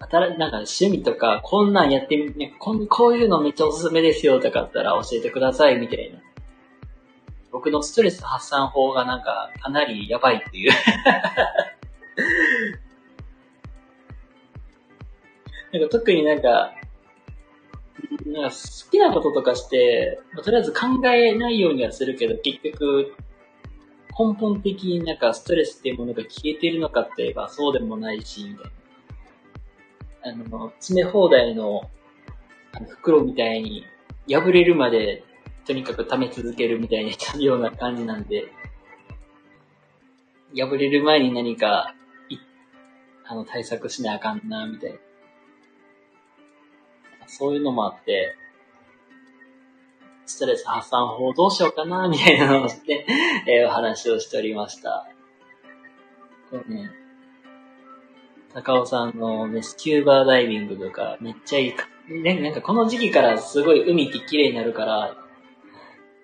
[0.00, 6.18] 新なんか趣味とか、こんなんやってみ、ね、こんこういうのめっちゃおすすめですよとかあったら教えてくださいみたいな。
[7.52, 10.70] 僕のストレス発散法がなんかかなりやばいっていう。
[15.72, 16.74] なんか特になんか、
[18.26, 23.14] なんか好きなこととかして、まあとりあえず考えないようにはするけど、結局、
[24.18, 28.79] 根本的になんかストレスっていうものが消えてるのかって言えばそうでもないし、みたいな。
[30.22, 31.90] あの、詰め放題の
[32.72, 33.84] あの袋みたいに
[34.28, 35.24] 破れるまで
[35.66, 38.48] とにかく溜め続けるみたいなような感じなんで、
[40.54, 41.94] 破れる前に何か
[43.30, 44.98] あの対策しなあかんな、みたいな。
[47.28, 48.34] そういうのもあって、
[50.26, 53.06] ストレス発散法どうしようかな、みたいなのをして、
[53.46, 55.06] えーお話をしておりました。
[56.50, 56.90] これね、
[58.52, 61.86] 高尾さんのね、スキューバーダイビングとか、めっちゃいいか。
[62.08, 65.16] ね、なんかこの時期からすごい海って綺麗になるから、わ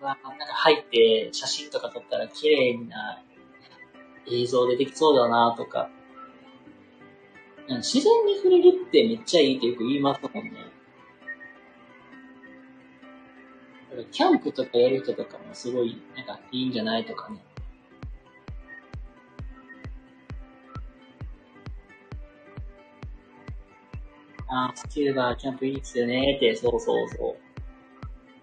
[0.01, 3.23] なんか入って写真とか撮ったら綺麗な
[4.29, 5.89] 映像出てきそうだなとか。
[7.69, 10.53] 自然に触れるってめっちゃいいってよく言いますもんね。
[14.11, 17.39] キャンプとかやる人とかもすごい、なんかいいんじゃないとかね。
[24.49, 27.37] あー、スキューバーキャンプいいっすよねって、そうそうそ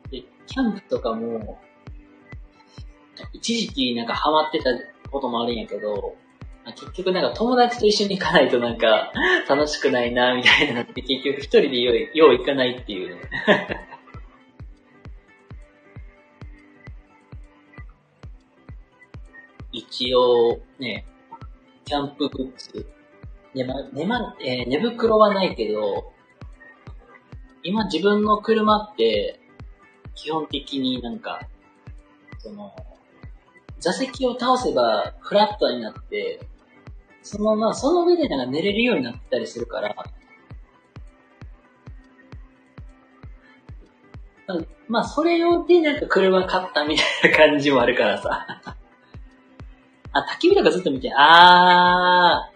[0.07, 0.11] う。
[0.11, 1.59] で、キャンプとかも、
[3.31, 4.69] 一時期なんかハマってた
[5.09, 6.15] こともあるんやけど、
[6.71, 9.11] 結局なんか友達と一緒に行かないとなんか
[9.49, 13.21] 楽しくないなみたいになって結局一人でようよう行かないっていうね。
[19.73, 21.05] 一応ね、
[21.83, 22.85] キャンプグッズ、
[23.55, 26.11] ねま、ねま、えー寝袋はないけど、
[27.63, 29.39] 今自分の車って、
[30.15, 31.39] 基本的になんか、
[32.39, 32.75] その、
[33.79, 36.47] 座席を倒せばフラットになって、
[37.21, 39.95] そのまま、その上でなんか寝れるようになったりするから、
[44.87, 48.61] まあ、それ用でなんか車買ったみたいな感じもあるからさ。
[50.11, 52.52] あ、焚き火とかずっと見て、あー。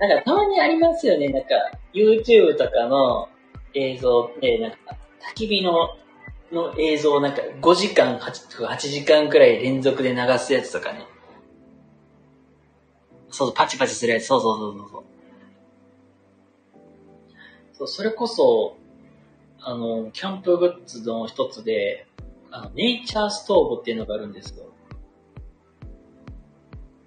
[0.00, 1.28] なんかたまにありますよね。
[1.28, 1.48] なんか
[1.92, 3.28] YouTube とかの
[3.74, 4.78] 映像で、なんか
[5.32, 5.96] 焚き火の
[6.52, 11.06] の映像をなんか5時間、8, 8時間くらい連続で流すやつとかね。
[13.28, 14.26] そうそう、パチパチするやつ。
[14.26, 15.04] そうそうそうそう
[17.76, 17.86] そう。
[17.86, 18.76] そ、れこそ、
[19.60, 22.06] あの、キャンプグッズの一つで、
[22.50, 24.69] あの、ネイチャーストーブっていうのがあるんですよ。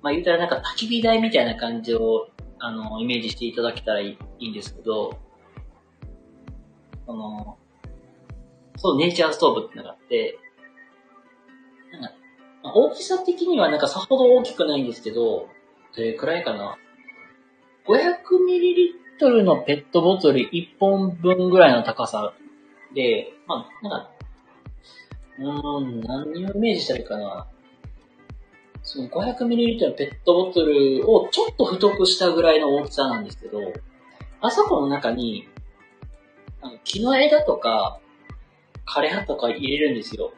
[0.03, 2.27] まあ言うたらなんか焚き火台みたいな感じを、
[2.59, 5.17] あの、イメージしていただけたらいいんですけど、
[7.07, 7.57] あの、
[8.77, 10.37] そう、ネイチャーストーブってのがあって、
[11.93, 12.11] なんか、
[12.63, 15.47] 大きさ的にはなんかさほど大きくないんですけど、
[15.95, 16.77] どれくらいかな。
[17.85, 22.33] 500ml のペットボトル1本分ぐらいの高さ
[22.93, 24.11] で、まあ、なんか、
[25.39, 27.47] うーん、何をイメージしたらいいかな。
[28.83, 33.59] その 500ml のペットボトルをちょっと太くしたぐらいの大きさなんですけど、
[34.41, 35.47] あそこの中に、
[36.61, 37.99] あの木の枝とか、
[38.85, 40.33] 枯葉とか入れるんですよ。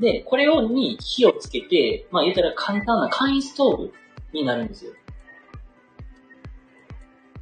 [0.00, 3.92] で、これをに火をつけて、まあ言ったら簡単な簡易ストーブ
[4.32, 4.92] になるんですよ。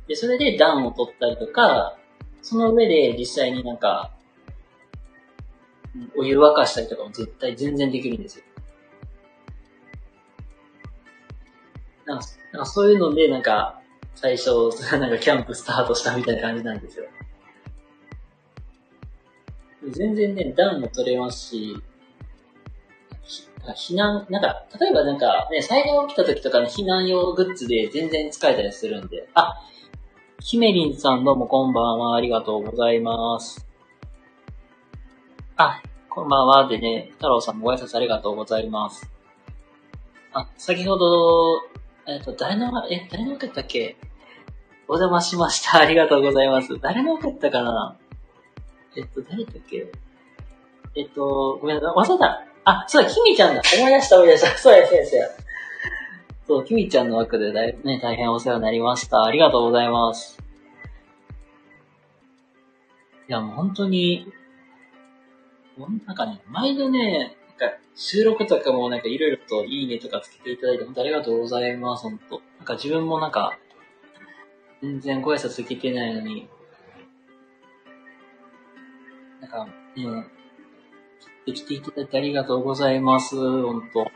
[0.07, 1.99] で、それで暖を取ったりとか、
[2.43, 4.13] その上で実際になんか、
[6.19, 8.45] お湯沸かしたりとかも絶対全然できるんですよ。
[12.07, 13.81] なんか、なんかそういうので、なんか、
[14.15, 17.07] 最初、 なんかキャンプスタートしたみたいな感じなんですよ。
[19.89, 21.77] 全然ね、暖も取れますし、
[23.75, 29.55] 避難、なんか、例えばなんかね、災害起きた時とかの避難用グッズで全然使えたりするんで、あ、
[30.41, 33.67] ひめりんさんどうもこんばんは、ありがとうございます。
[35.57, 39.11] あ、こんばんはでね、太郎さんもご挨拶ありがとうございます。
[40.33, 41.63] あ、先ほど、
[42.09, 43.97] えっ、と、誰の、え、誰の送ったっけ？
[44.89, 45.79] お邪魔しました。
[45.83, 46.79] ありがとうございます。
[46.81, 47.97] 誰の送ったかな？
[48.97, 49.91] えっと、誰だっけ？
[50.95, 51.95] えっと、ごめんなさい。
[51.95, 52.45] 忘れた。
[52.65, 53.63] あ、そうだ、キミちゃんだ。
[53.79, 54.47] 思い出した、思い出した。
[54.59, 55.19] そうや、先生。
[56.47, 59.25] そう、キミちゃんの枠でだい、ね、大変お世話になりました。
[59.25, 60.39] ありがとうございます。
[63.29, 64.33] いや、もう本当に、
[66.07, 67.36] なんかね、毎度ね、
[67.95, 73.59] 収録とかもなんかいろいろといいねとかつけていただいて、本当ありがとうございます、本当なんか自分もなんか、
[74.83, 76.49] 全然ご挨拶できてないのに、
[79.41, 80.27] なんか、ね、
[81.47, 83.37] できていただいてありがとうございます。
[83.37, 84.11] ほんと。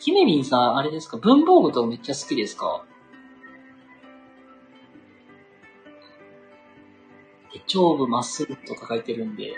[0.00, 1.18] ひめみんさん、あれですか？
[1.18, 2.84] 文房具とめっちゃ好きですか？
[7.68, 9.52] 手帳部まっすぐとか書いてるんで。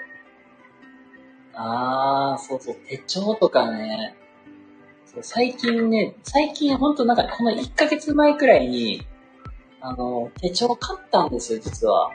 [1.55, 4.17] あー、そうそう、手帳とかね。
[5.07, 9.07] そう最近ね、最近ほんとなんかこの1ヶ月前くらいに、
[9.81, 12.13] あの、手帳買ったんですよ、実は。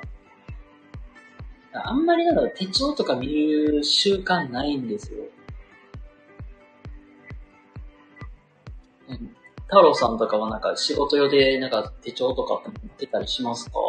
[1.74, 5.20] あんまりなんか手帳とか見る習慣ないんですよ。
[9.10, 9.36] うん。
[9.68, 13.80] 太郎さんとかはなんか仕事用でなんか手帳とか持ってたりしますか？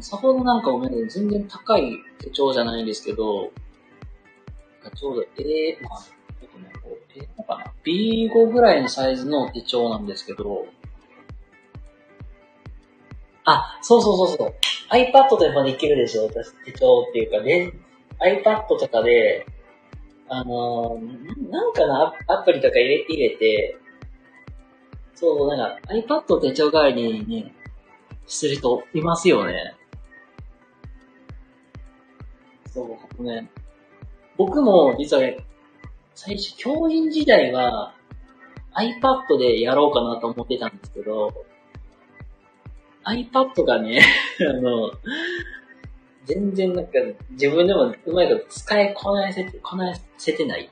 [0.00, 3.52] さほどなんかおめで全然高い手帳じゃないんですけど、
[4.94, 10.66] ちょうど A、まあ、ちょっとね、こう、A のかな ?B5 ぐらいのサイズの手帳なんですけど、
[13.44, 14.54] あ、そうそうそうそう。
[14.90, 17.72] iPad でもできるでしょ、手帳っていうかね。
[18.20, 19.46] iPad とかで、
[20.28, 23.78] あのー、なんかなアプリとか入れ入れて、
[25.14, 27.54] そう、なんか iPad 手帳代わりにね、
[28.26, 29.74] する人いますよね。
[32.72, 33.50] そう、ね。
[34.36, 35.38] 僕も実はね、
[36.14, 37.94] 最初、教員時代は
[38.74, 41.32] iPad でやろうかなと思ってたんですけど、
[43.04, 44.00] iPad がね、
[44.40, 44.90] あの、
[46.24, 46.92] 全然なんか
[47.30, 50.70] 自分でもうまいこと使いこなせて、こなせてない。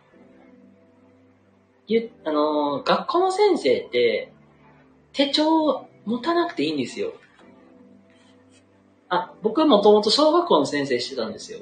[1.86, 4.32] ゆ、あの、学校の先生って
[5.12, 7.12] 手帳持たなくていいんですよ。
[9.14, 11.58] あ、僕はもともと小学校の先生してたんですよ。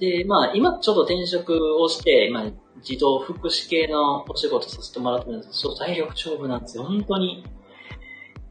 [0.00, 2.50] で、まあ、今ちょっと転職をして、まあ、
[2.82, 7.44] 児童福祉系のお仕事させてもらってるんですけど、体力勝負なんですよ、本当に。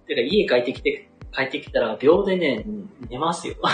[0.07, 2.65] てか、家帰ってきて、帰ってきたら秒でね、
[3.09, 3.55] 寝ますよ。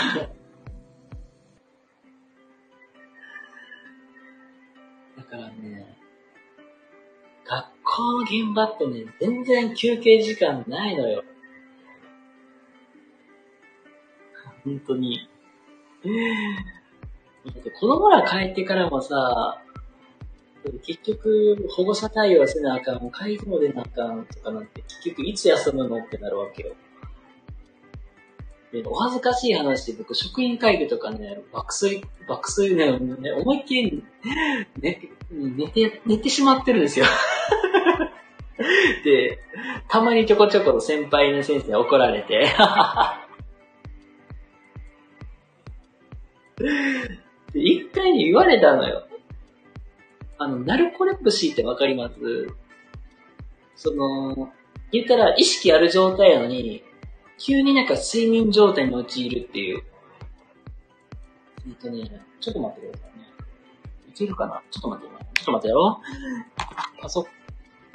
[5.16, 5.96] だからね、
[7.44, 11.22] 学校の現場ってね、全然休憩時間ないのよ。
[14.64, 15.28] 本当に。
[17.78, 19.60] 子供ら帰ってからもさ、
[20.86, 26.74] 結局、保護者対応せなあかん、もう会議も出なあかんとかなんて、結局いつ休むのってなるわけよ。
[28.72, 34.04] で、お恥ずかしい話で僕、職員会議とかね、爆睡、爆睡ね、ね思いっきり
[34.80, 34.98] 寝
[35.30, 37.06] 寝て、寝てしまってるんですよ
[39.04, 39.38] で、
[39.88, 42.52] たまにちょこちょこの先輩の先生に怒られて
[47.54, 49.06] 一回に言われたのよ。
[50.38, 52.14] あの、ナルコレプシーってわかります？
[53.76, 54.52] その、
[54.92, 56.82] 言ったら意識ある状態やのに、
[57.38, 59.82] 急になんか睡眠状態に陥るっていう。
[61.66, 63.26] えっとね、ちょっと待ってくださいね。
[64.08, 64.62] いけるかな？
[64.70, 65.14] ちょっと待って。
[65.34, 66.00] ちょっと待ってよ。
[67.02, 67.26] あ、そ、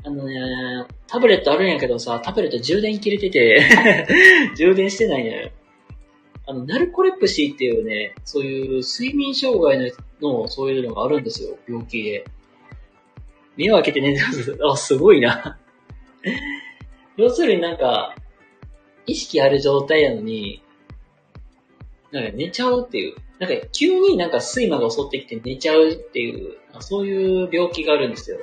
[0.03, 3.69] あのね、タブレットあるんやけどさ、タブレット充電切れてて
[4.55, 5.51] 充電してないのよ。
[6.49, 9.77] あの、ナルコレプシーっていうね、そういう睡眠障害
[10.19, 12.25] の、のそういうのがあるんですよ、病気で。
[13.55, 14.57] 目を開けて寝てます。
[14.65, 15.59] あ、すごいな。
[17.17, 18.15] 要するになんか、
[19.05, 20.63] 意識ある状態なのに、
[22.11, 23.15] なんか寝ちゃうっていう。
[23.37, 28.39] なんか急になんか睡魔が襲ってきて寝ちゃうっていう、そういう病気があるんですよ。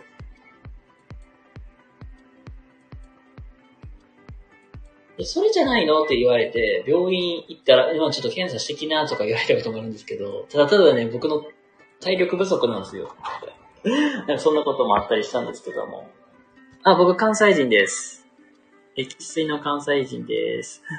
[5.24, 6.02] それじゃないの？
[6.02, 11.42] って言われて、病院行ったら、今ちょっと検査してきなとか言われたこともあるんですけど、ただただね、僕の
[12.00, 13.14] 体力不足なんですよ。
[13.84, 16.08] なんかそんなこともあったりしたんですけども。
[16.82, 18.26] あ、僕関西人です。
[18.94, 20.82] 歴史の関西人です。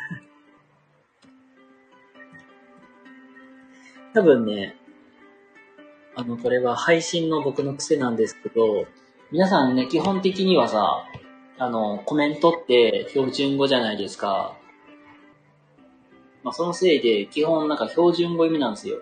[4.13, 4.77] 多分ね、
[6.15, 8.87] あの、これは配信の僕の癖なんですけど、
[9.31, 11.05] 皆さんね、基本的にはさ、
[11.59, 14.55] あの、コメントって標準語じゃないですか。
[16.43, 19.01] まあ、そのせいで、基本なんか標準語読みなんですよ。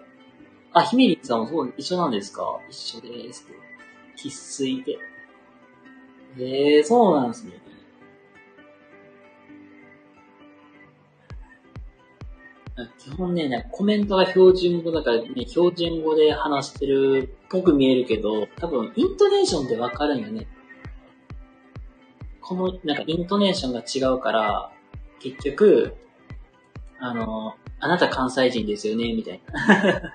[0.73, 2.59] あ、ひめりさんもそう、一緒なんですか？
[2.69, 3.53] 一緒ですって。
[4.15, 4.97] 必須で。
[6.37, 7.61] ええー、そうなんですね。
[12.99, 20.47] 基本ね、なんかコメントが標準語だからね、標準語で話してるっぽく見えるけど、多分イントネーションってわかるんよね。
[22.47, 24.71] この、なんかイントネーションが違うから、
[25.19, 25.95] 結局、
[26.99, 30.13] あの、あなた関西人ですよね、みたいな。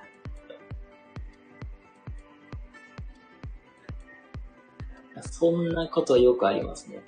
[5.21, 7.01] そんなことよくありますね。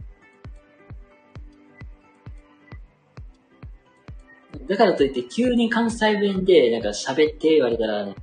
[4.67, 8.15] だからといって急に関西弁でなんか喋って言われたらね、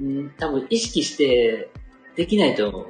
[0.00, 1.68] うん、多分意識して
[2.16, 2.88] できないと思う。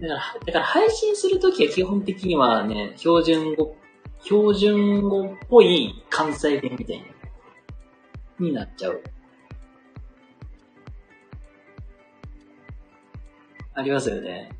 [0.00, 3.76] だから、だから配信するときは基本的にはね、標準語、
[4.22, 7.04] 標準語っぽい関西弁みたいな、
[8.38, 9.02] になっちゃう。
[13.74, 14.50] ありますよね。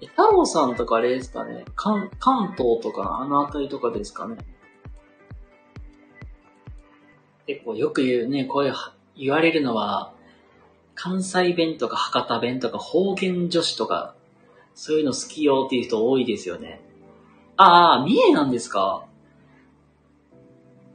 [0.00, 4.36] え、太郎さんとかあれですかね関、関東とかあの辺りとかですかね
[7.52, 8.74] 結構よく言うね、こういう
[9.16, 10.12] 言われるのは、
[10.94, 14.14] 関西弁とか博多弁とか方言女子とか、
[14.76, 16.80] そういうの好きよっていう人多いですよね。
[17.56, 19.04] ああ、三重なんですか？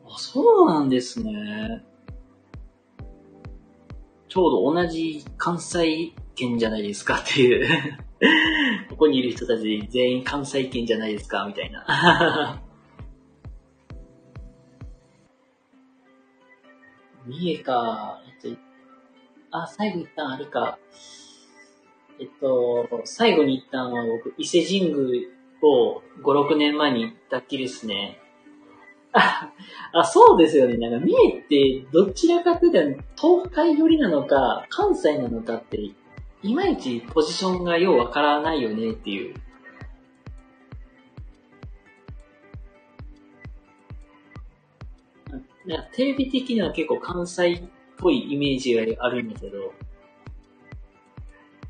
[0.07, 1.83] あ、そうなんですね。
[4.29, 7.67] ちょうど同じ関西圏じゃないですかっていう
[8.91, 12.61] ここにいる人たち全員関西圏じゃないですかみたいな
[17.25, 18.59] 三重か、えっと、
[19.51, 20.77] あ、最後一旦あれか。
[22.19, 25.27] えっと、最後に行ったのは僕、伊勢神宮
[25.61, 28.19] を5、6年前に行ったっきりですね。
[29.13, 29.51] あ、
[29.93, 30.77] あそうですよね。
[30.77, 35.79] なんか三重ってどちらかというと東海寄りなのか、関西なのかって、
[36.43, 39.35] いまいちポジションがようわからないよねっていう。
[45.67, 47.63] なテレビ的には結構関西っ
[47.97, 49.73] ぽいイメージがあるんだけど、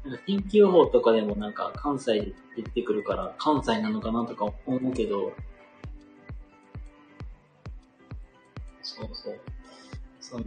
[0.03, 5.33] なんか天気予報とかでもなんか関西で出てくるから関西なのかなとか思うけど、
[8.81, 9.39] そうそう。
[10.19, 10.45] その、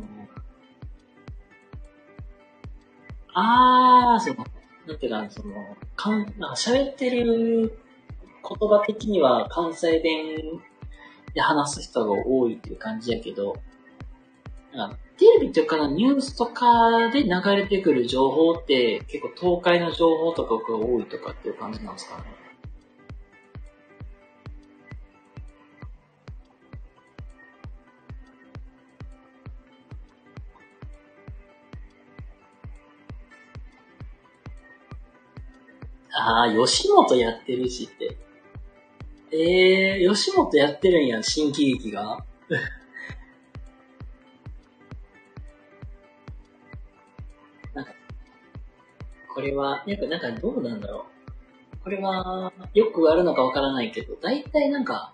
[3.34, 4.44] あー、その、
[4.86, 5.54] なんていうか、その、
[5.96, 7.78] かん、なんか喋ってる
[8.42, 10.62] 言葉的には関西弁
[11.34, 13.56] で話す人が多いっていう感じやけど、
[14.72, 22.24] なんかテレビとかのニュースとかで流れてくる情報って結構東海の情報とかが多いとかっていう感じなんですかね。
[36.20, 38.27] ああ、吉本やってるしって。
[39.30, 42.24] えー、吉本やってるんや、新喜劇が？
[47.74, 47.92] なんか、
[49.34, 51.04] これは、なんか、なんかどうなんだろ
[51.80, 51.84] う？
[51.84, 55.12] これは、よくあるのかわからないけど、大体なんか、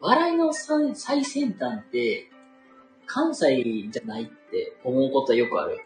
[0.00, 0.94] 笑いの最
[1.24, 2.30] 先端って、
[3.06, 5.80] 関西じゃないって思うことはよくある。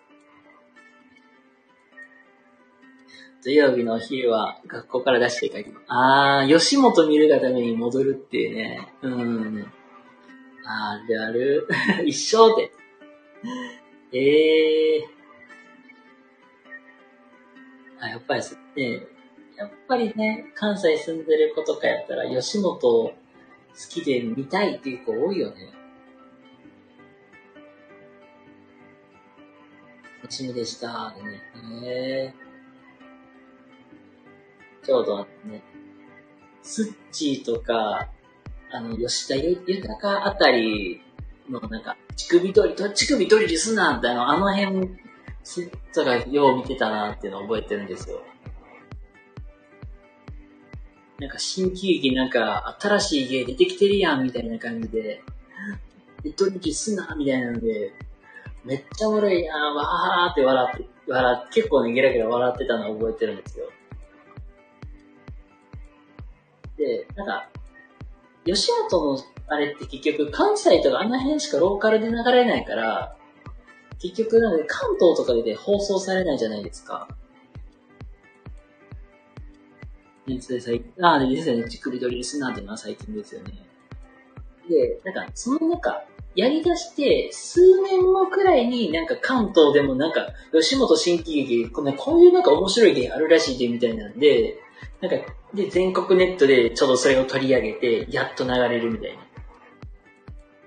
[3.44, 5.84] 土曜日のお昼は学校から出して帰ります。
[5.88, 8.88] あー、吉本見るがために戻るっていうね。
[9.02, 9.66] うん。
[10.64, 11.68] あるある。
[12.06, 12.72] 一生で。
[14.12, 18.02] えー。
[18.02, 18.42] あ、やっぱり
[18.76, 19.06] ね、
[19.58, 23.14] やっぱりね、関西住んでる子とかやったら、吉本好
[23.90, 25.70] きで見たいっていう子多いよね。
[30.22, 31.10] 楽しみでした。
[31.10, 31.42] ね
[31.84, 32.53] え。
[34.84, 35.62] ちょうどね、
[36.62, 38.08] スッチーとか、
[38.70, 41.00] あの、吉田豊あたり
[41.48, 44.90] のなんか、乳首取り、乳首取りすなってあの、あの辺、
[45.94, 48.22] とかよう見てたなっていうのを覚えてるんですよ。
[51.18, 55.22] なんか新喜劇なんか新しい芸出てきてるやんみたいな感じで、
[56.36, 57.92] 取りすなみたいなので、
[58.64, 63.70] めっちゃおもろいやん、わーって笑って、笑って、結構ね、ゲラゲラ笑ってたのを覚えてるんですよ。
[66.76, 67.48] で、なんか、
[68.44, 69.18] 吉本の
[69.48, 73.16] あれって結局関西とかあの辺しかローカルで流れないから、
[74.00, 77.08] 結局なんで関東とかで放送されないじゃないですか。
[80.26, 83.52] ね、それ最近、ああ、ですよね、乳首取りリスナーっていうのは最近ですよね。
[84.68, 86.04] で、なんか、その中、
[86.34, 94.58] やり出して、数年後くらいになんか関東でもなんか、吉本新喜劇、こういうなんか面白い芸あるらしいでみたいなんで、
[95.04, 95.16] なんか、
[95.52, 99.22] で、全国ネットでちょうどそれを取り上げて、やっと流れるみたいな。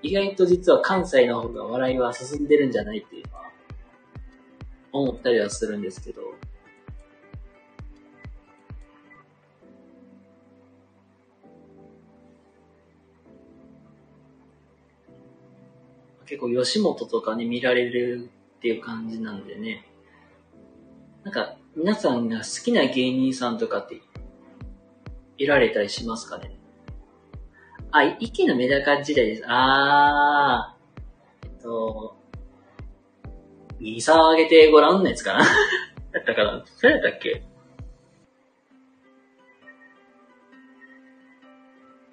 [0.03, 3.51] 意外と実は関西の方が笑いは進んでるんじゃないっていうのは、
[4.91, 6.21] 思ったりはするんですけど。
[16.27, 19.87] 結構吉本とかに見られるっていう感じなんでね。
[21.23, 24.01] なんか、皆さんが好きな芸人さんとかって
[25.37, 26.51] いられたりしますかね？
[27.91, 29.43] あ、池のメダカ時代です。
[29.47, 32.15] あー、えっと、
[33.79, 35.39] 右沢上げてごらんのやつかな？
[36.11, 36.63] だったかな？
[36.65, 37.43] それだったっけ？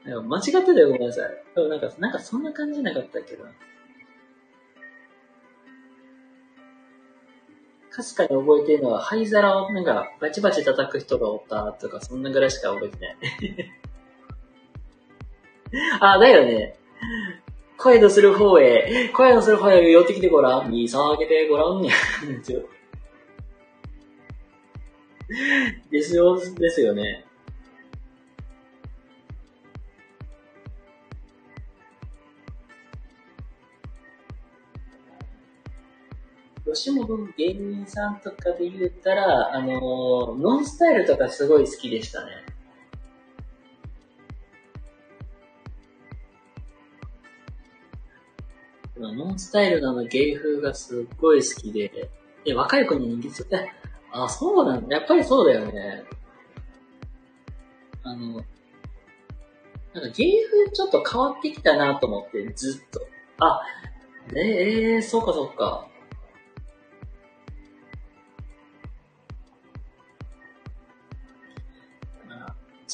[0.06, 1.30] 間違ってたよ、ごめんなさい。
[1.56, 3.44] なんか、なんかそんな感じなかったけど。
[7.96, 13.16] 確かに覚えてるのは、灰皿をなんかバチバチ叩く人がおったとか、そんなぐらいしか覚えてない。
[16.00, 16.76] あ、だよね。
[17.78, 20.72] 声のする方へ、声のする方へ寄ってきてごらん。
[20.72, 21.90] に下げてごらんね。
[25.90, 27.24] ですよ、ですよね。
[36.66, 42.44] 吉本の芸人さんとかで言ったら、あのー、ノンスタイルとかすごい好きでしたね。
[48.98, 52.10] ノンスタイルなの芸風がすっごい好きで、
[52.44, 53.50] で、若い子に人気する。
[54.10, 54.96] あ、そうなんだ。
[54.96, 56.04] やっぱりそうだよね。
[58.02, 58.44] あの、
[59.92, 63.06] なんか芸風ちょっと変わってきたなと思って、ずっと。
[63.38, 63.62] あ、
[64.34, 65.88] ええー、そうかそうか。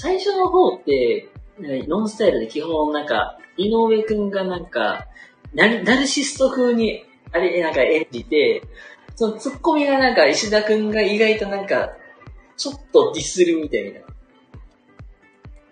[0.01, 1.29] 最初の方って、
[1.59, 5.07] ノンスタイルで基本なんか、井上くんがなんか、
[5.53, 8.63] ナルシスト風に、あれ、なんか演じて、
[9.15, 11.91] そのツッコミがなんか石田くんが意外となんか、
[12.57, 14.01] ちょっとディスるみたいな。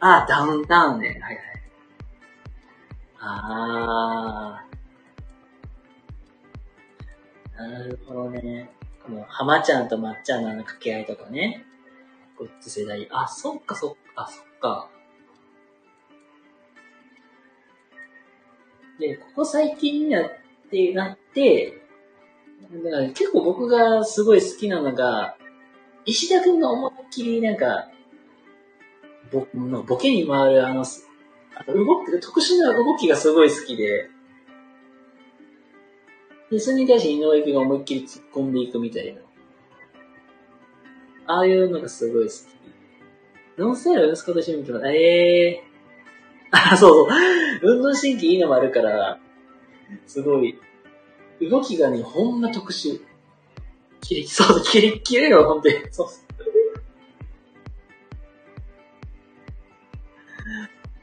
[0.00, 1.08] ああ、ダウンタウンね。
[1.08, 1.36] はいはい。
[3.20, 4.62] あ
[7.56, 7.62] あ。
[7.62, 8.68] なるほどね。
[9.06, 11.64] この、浜ちゃんとまっちゃんの掛け合いとかね。
[12.36, 13.08] こっち世代。
[13.10, 14.07] あ、そっかそっか。
[14.20, 14.90] あ、そっか。
[18.98, 20.30] で、ここ最近になっ
[20.70, 21.80] てなって、
[22.84, 25.36] だから結構僕がすごい好きなのが、
[26.04, 27.88] 石田くんが思いっきりなんか、
[29.30, 34.10] 僕のボケに回るあの、あの動き、特殊な動きがすごい好きで、
[36.50, 39.20] で、それに対して井上君が思いっきり突っ込んでいくみたいな。
[41.26, 42.57] ああいうのがすごい好き。
[43.58, 44.86] ノンスタイル息子と一緒に見てます。
[44.86, 45.68] ええー。
[46.52, 47.18] あ、そうそう。
[47.62, 49.18] 運動神経いいのもあるから、
[50.06, 50.58] すごい、
[51.40, 53.00] 動きがね、ほんま特殊。
[54.00, 55.74] キレッ、そうそう、キレキレよ、ほんとに。
[55.90, 56.06] そう。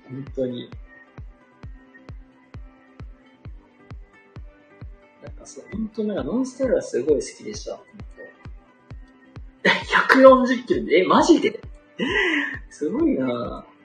[0.08, 0.70] 本当に。
[5.22, 7.80] なんかそう、本当なんかノンスタイルはすごい好きでした。
[10.16, 11.60] 140キロで、え、マジで？
[12.70, 13.76] すごいなぁ。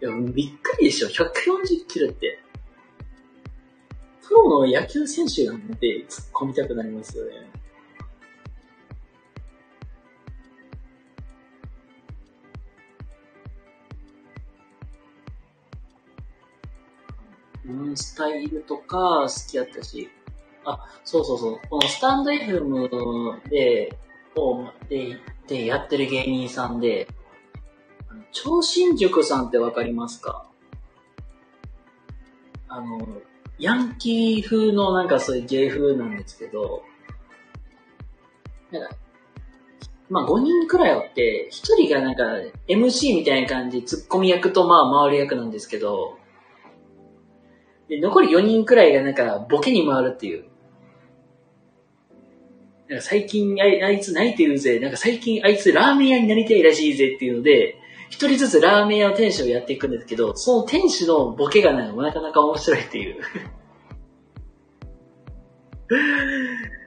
[0.00, 1.08] いや、びっくりでしょ。
[1.08, 2.38] 140キロって。
[4.22, 7.32] プロの野球選手なんて突っ込みたくなりますよね。
[17.66, 20.08] うん、スタイルとか好きやったし。
[20.64, 21.60] あ、そうそうそう。
[21.68, 23.98] このスタンド FM で、
[24.36, 27.08] をで、でやってる芸人さんで、
[28.32, 30.46] 超新塾さんってわかりますか？
[32.68, 33.00] あの、
[33.58, 36.84] ヤンキー風のなんかそういう芸風なんですけど、
[38.70, 38.96] なんか、
[40.08, 42.24] まあ5人くらいおって、1人がなんか
[42.68, 46.18] MC みたいな感じ、ツッコミ役とまあ回る役なんですけど、
[47.88, 50.49] で、残り4人くらいがなんかボケに回るっていう。
[52.90, 57.76] なんか最近あいあいつ泣いてるぜ、なんか最近あいつラーメン屋になりたいらしいぜっていうので、
[58.08, 63.20] 一人ずつラーメン屋の店主をやっていくんですけど、その店主のボケがななかなか面白いっていう。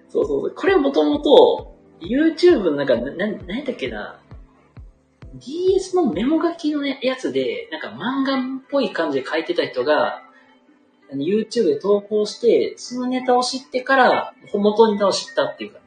[0.09, 0.51] そうそうそう。
[0.53, 4.19] これはもともと、YouTube のなんか、な、な、なんだっけな。
[5.35, 10.21] DS のメモ書きの、やつで、なんか漫画っぽい感じで書いてた人が、
[11.11, 15.82] YouTube で投稿して、そのネタを知ってから、元ネタを知ったっていう感じ。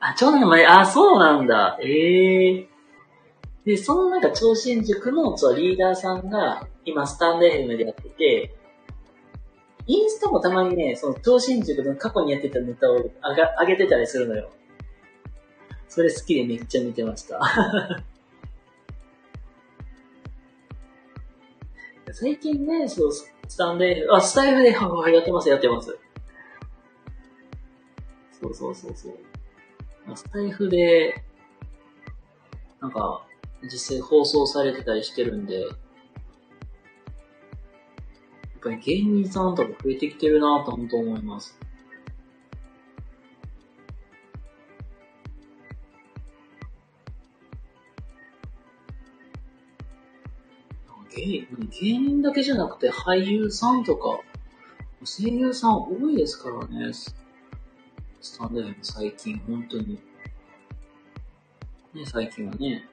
[0.00, 1.78] あ、長男の前、あ、そうなんだ。
[1.82, 8.54] ええー、で、そのなんか超新塾のリーダーさんが、今スタンド FM でやってて、
[9.86, 14.50] インスタもたまにね、その超新塾の過去にやってたネタを上が上げてたりするのよ。
[15.88, 17.40] それ好きでめっちゃ見てました。
[22.12, 24.78] 最近ね、そう、スタンで、あ、スタイフで、や
[25.20, 25.98] ってます、やってます。
[28.40, 29.27] そうそうそうそう。
[30.16, 31.22] スタイフで、
[32.80, 33.24] なんか、
[33.62, 35.70] 実際放送されてたりしてるんで、やっ
[38.62, 41.58] ぱり芸人さんとか増えてきてるなぁと本当思います。
[51.18, 51.48] 芸
[51.80, 54.20] 芸人だけじゃなくて俳優さんとか、
[55.04, 56.92] 声優さん多いですからね。
[58.20, 60.00] スタンド FM 最近、本当に。
[61.94, 62.84] ね、最近はね、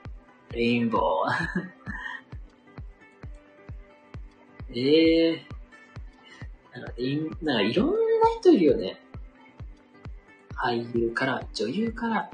[0.51, 1.31] レインボー。
[4.71, 7.93] え えー、なんか、いなんかいろんな
[8.39, 9.01] 人いるよね。
[10.53, 12.29] 俳優から、女優から、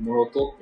[0.00, 0.56] もろと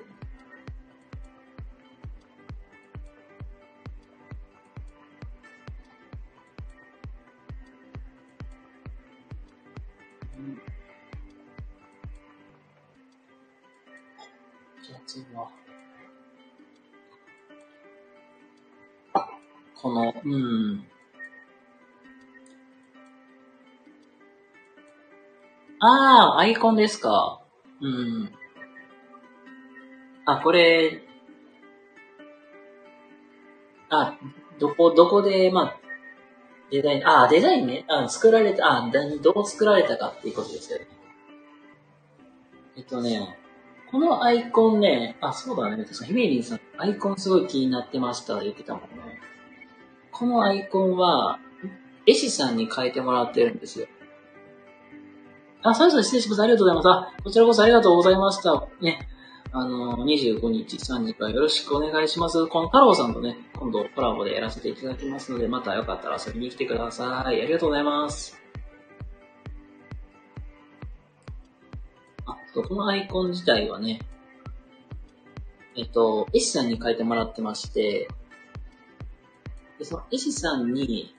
[26.42, 27.40] アイコンですか？
[27.80, 28.32] うん。
[30.26, 31.04] あ、これ、
[33.88, 34.18] あ、
[34.58, 35.80] どこ、どこで、まあ、
[36.72, 37.84] デザイン、あ、デザインね。
[37.88, 38.90] あ、作られた、あ、
[39.22, 40.88] どう作られたかっていうことですよね。
[42.76, 43.38] えっとね、
[43.92, 45.84] このアイコンね、あ、そうだね。
[45.84, 48.88] 確かヒメリンさん、アイコンすごい気になってました言ってたもんね。
[50.10, 51.38] このアイコンは、
[52.04, 53.86] 絵師さんに変えてもらってるんですよ。
[55.64, 56.04] あ、そうです。
[56.04, 56.42] 失礼します。
[56.42, 57.14] ありがとうございます。
[57.14, 58.66] あ、こちらこそありがとうございました。
[58.80, 59.08] ね。
[59.52, 62.46] あの、25日3時からよろしくお願いします。
[62.46, 67.42] この太郎さんとね、今度コラボでやらせていただきますので、またよかったら遊びに来てください。
[67.42, 68.40] ありがとうございます。
[72.26, 74.00] あこのアイコン自体はね、
[75.76, 78.08] えっと、絵師さんに書いてもらってまして、
[79.78, 81.14] でその絵師さんに、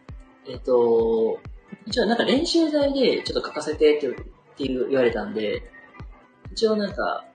[0.48, 1.40] えっと、
[1.86, 4.16] 一応なんか練習台でちょっと書かせてって
[4.54, 5.64] っていう言われたんで、
[6.52, 7.26] 一応なんか、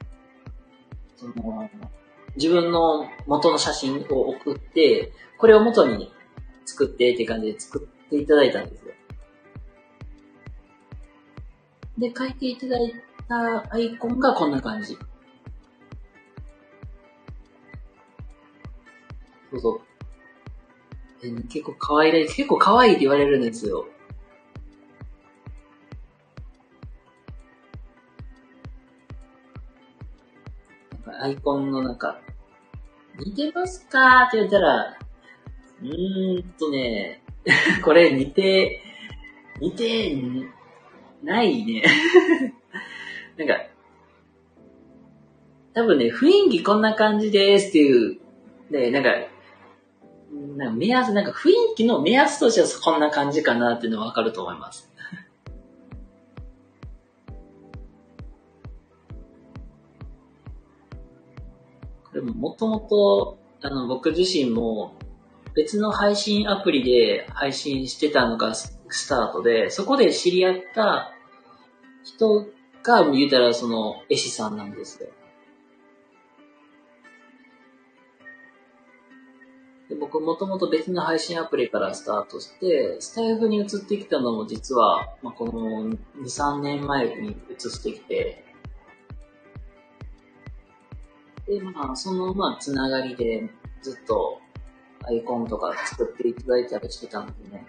[1.16, 1.68] その、
[2.36, 6.12] 自分の元の写真を送って、これを元に
[6.64, 8.92] 作ってって感じで作っていただいたんですよ。
[11.98, 12.94] で、書いていただい
[13.28, 14.96] たアイコンがこんな感じ。
[19.50, 19.80] そうそう。
[21.26, 23.86] え結構可愛い、結構可愛いって言われるんですよ。
[31.20, 32.20] アイコンの中、
[33.18, 34.24] 似てますか？
[34.24, 34.98] って言ったら、
[35.82, 37.22] うーんとね、
[37.84, 38.80] これ似て、
[39.60, 40.16] 似て、
[41.22, 41.82] ないね。
[43.36, 43.66] なんか、
[45.74, 48.18] 多分ね、雰囲気こんな感じですっていう、
[48.70, 49.10] ね、なんか、
[50.56, 54.87] なんか目安、なんか雰囲気の目安としてはこんな感じかなっていうのはわかると思います。
[62.18, 64.96] これももともと、あの、僕自身も
[65.54, 71.12] 別の配信アプリで配信してたのがスタートで、そこで知り合った
[72.02, 72.46] 人
[72.82, 75.10] が言うたらその絵師さんなんですよ。
[79.88, 87.36] で僕もともと別の配信アプリからスタートして、スタイフに移ってきたのも実は、まあ、この2、3年前に移っ
[87.82, 88.47] てきて、
[91.48, 93.48] で、まあ、その、まあ、つながりで
[93.80, 94.40] ずっと
[95.04, 97.66] アイコンとか作っていただいたりしてたんでね。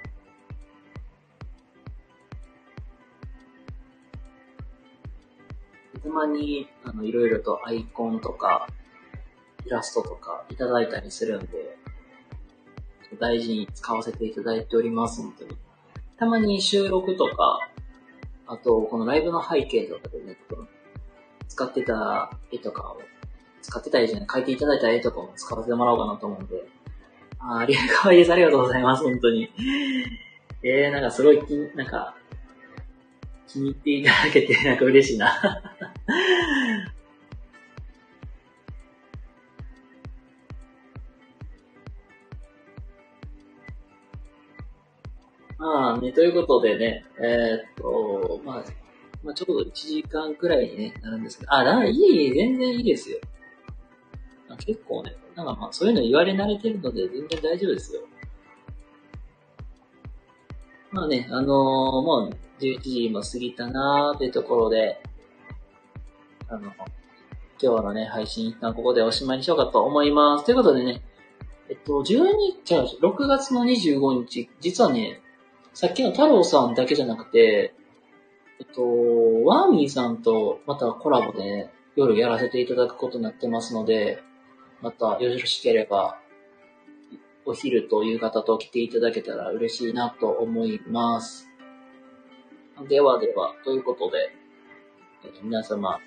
[6.03, 8.67] たまに、あの、いろいろとアイコンとか、
[9.65, 11.77] イラストとかいただいたりするんで、
[13.19, 15.57] 大事に使わせていただいております、本当に。
[16.17, 17.69] たまに収録とか、
[18.47, 20.37] あと、このライブの背景とかでね、
[21.47, 23.01] 使ってた絵とかを、
[23.61, 26.67] 使ってた絵じゃない、描いていただいた絵とかも使わせてもらおうかなと思うんで、
[27.39, 28.31] あありが とうです。
[28.31, 29.49] ありがとうございます、本当に。
[30.61, 32.15] えー、なんかすごい気、なんか、
[33.47, 35.63] 気に入っていただけて、なんか嬉しいな。
[45.57, 48.63] ま あね、ということでね、えー、っと、まあ、
[49.23, 53.19] まあ、ちょうど1時間くらいに、ね、なるんですけど、あ、だいい、全然いいですよ。
[54.65, 58.01] 結構ね、なんかまあそういうの言われ慣れてるので全然大丈夫ですよ。
[60.91, 65.01] まあね、あのー、もう11時も過ぎたなーってところで、
[66.47, 66.71] あの、
[67.61, 70.45] 今日のね、配信一旦ここでおしまいにしようかと思います。
[70.45, 71.01] ということでね、
[71.69, 72.05] えっと、12、
[72.65, 75.21] じゃあ、6月の25日、実はね、
[75.73, 77.75] さっきの太郎さんだけじゃなくて、
[78.59, 78.81] えっと、
[79.45, 84.23] ワーミーさんとまたコラボで、ね、夜やらせていただくことになってますので、
[84.81, 86.19] またよろしければ、
[87.45, 91.49] お昼と夕方と来ていただけたら嬉しいなと思います。
[92.87, 94.31] ではでは、ということで、
[95.43, 95.99] 皆様、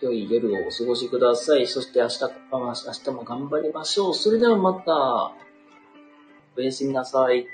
[0.00, 1.66] 良い夜をお過ごしください。
[1.66, 2.20] そして明日、
[2.52, 4.14] 明日も頑張りましょう。
[4.14, 5.32] それではまた、
[6.56, 7.46] おやすみなさい。